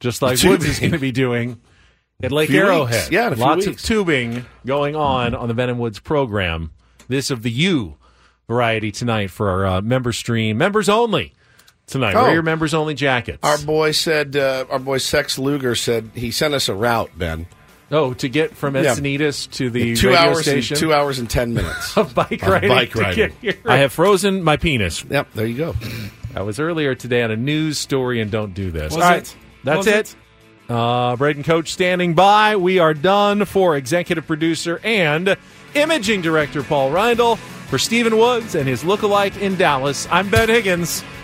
[0.00, 0.50] just like Tubing.
[0.50, 1.60] Woods is going to be doing
[2.22, 2.94] at Lake Arrowhead.
[3.04, 3.10] weeks.
[3.12, 3.82] Yeah, in a few lots weeks.
[3.82, 6.72] of tubing going on on the Ben and Woods program.
[7.08, 7.96] This of the U
[8.48, 11.32] variety tonight for our uh, member stream, members only
[11.92, 12.14] tonight.
[12.16, 12.22] Oh.
[12.24, 13.38] Wear your members only jackets.
[13.42, 14.34] Our boy said.
[14.36, 17.46] Uh, our boy Sex Luger said he sent us a route, Ben.
[17.92, 18.94] oh, to get from Yeah.
[18.94, 20.42] Encinitas to the two radio hours.
[20.42, 20.74] station.
[20.74, 22.68] And, two hours and ten minutes of bike Of riding.
[22.70, 23.16] bike to riding.
[23.16, 23.54] get here.
[23.66, 25.04] I have frozen my penis.
[25.08, 25.74] Yep, there you go.
[26.34, 28.94] That was earlier today on a news story, and don't do this.
[28.94, 29.14] Was All it?
[29.14, 29.94] right, that's Was it.
[29.94, 30.16] it?
[30.70, 32.56] Uh, Braden Coach standing by.
[32.56, 35.36] We are done for executive producer and
[35.74, 37.36] imaging director Paul Reindl.
[37.68, 41.02] For Stephen Woods and his lookalike in Dallas, I'm Ben Higgins.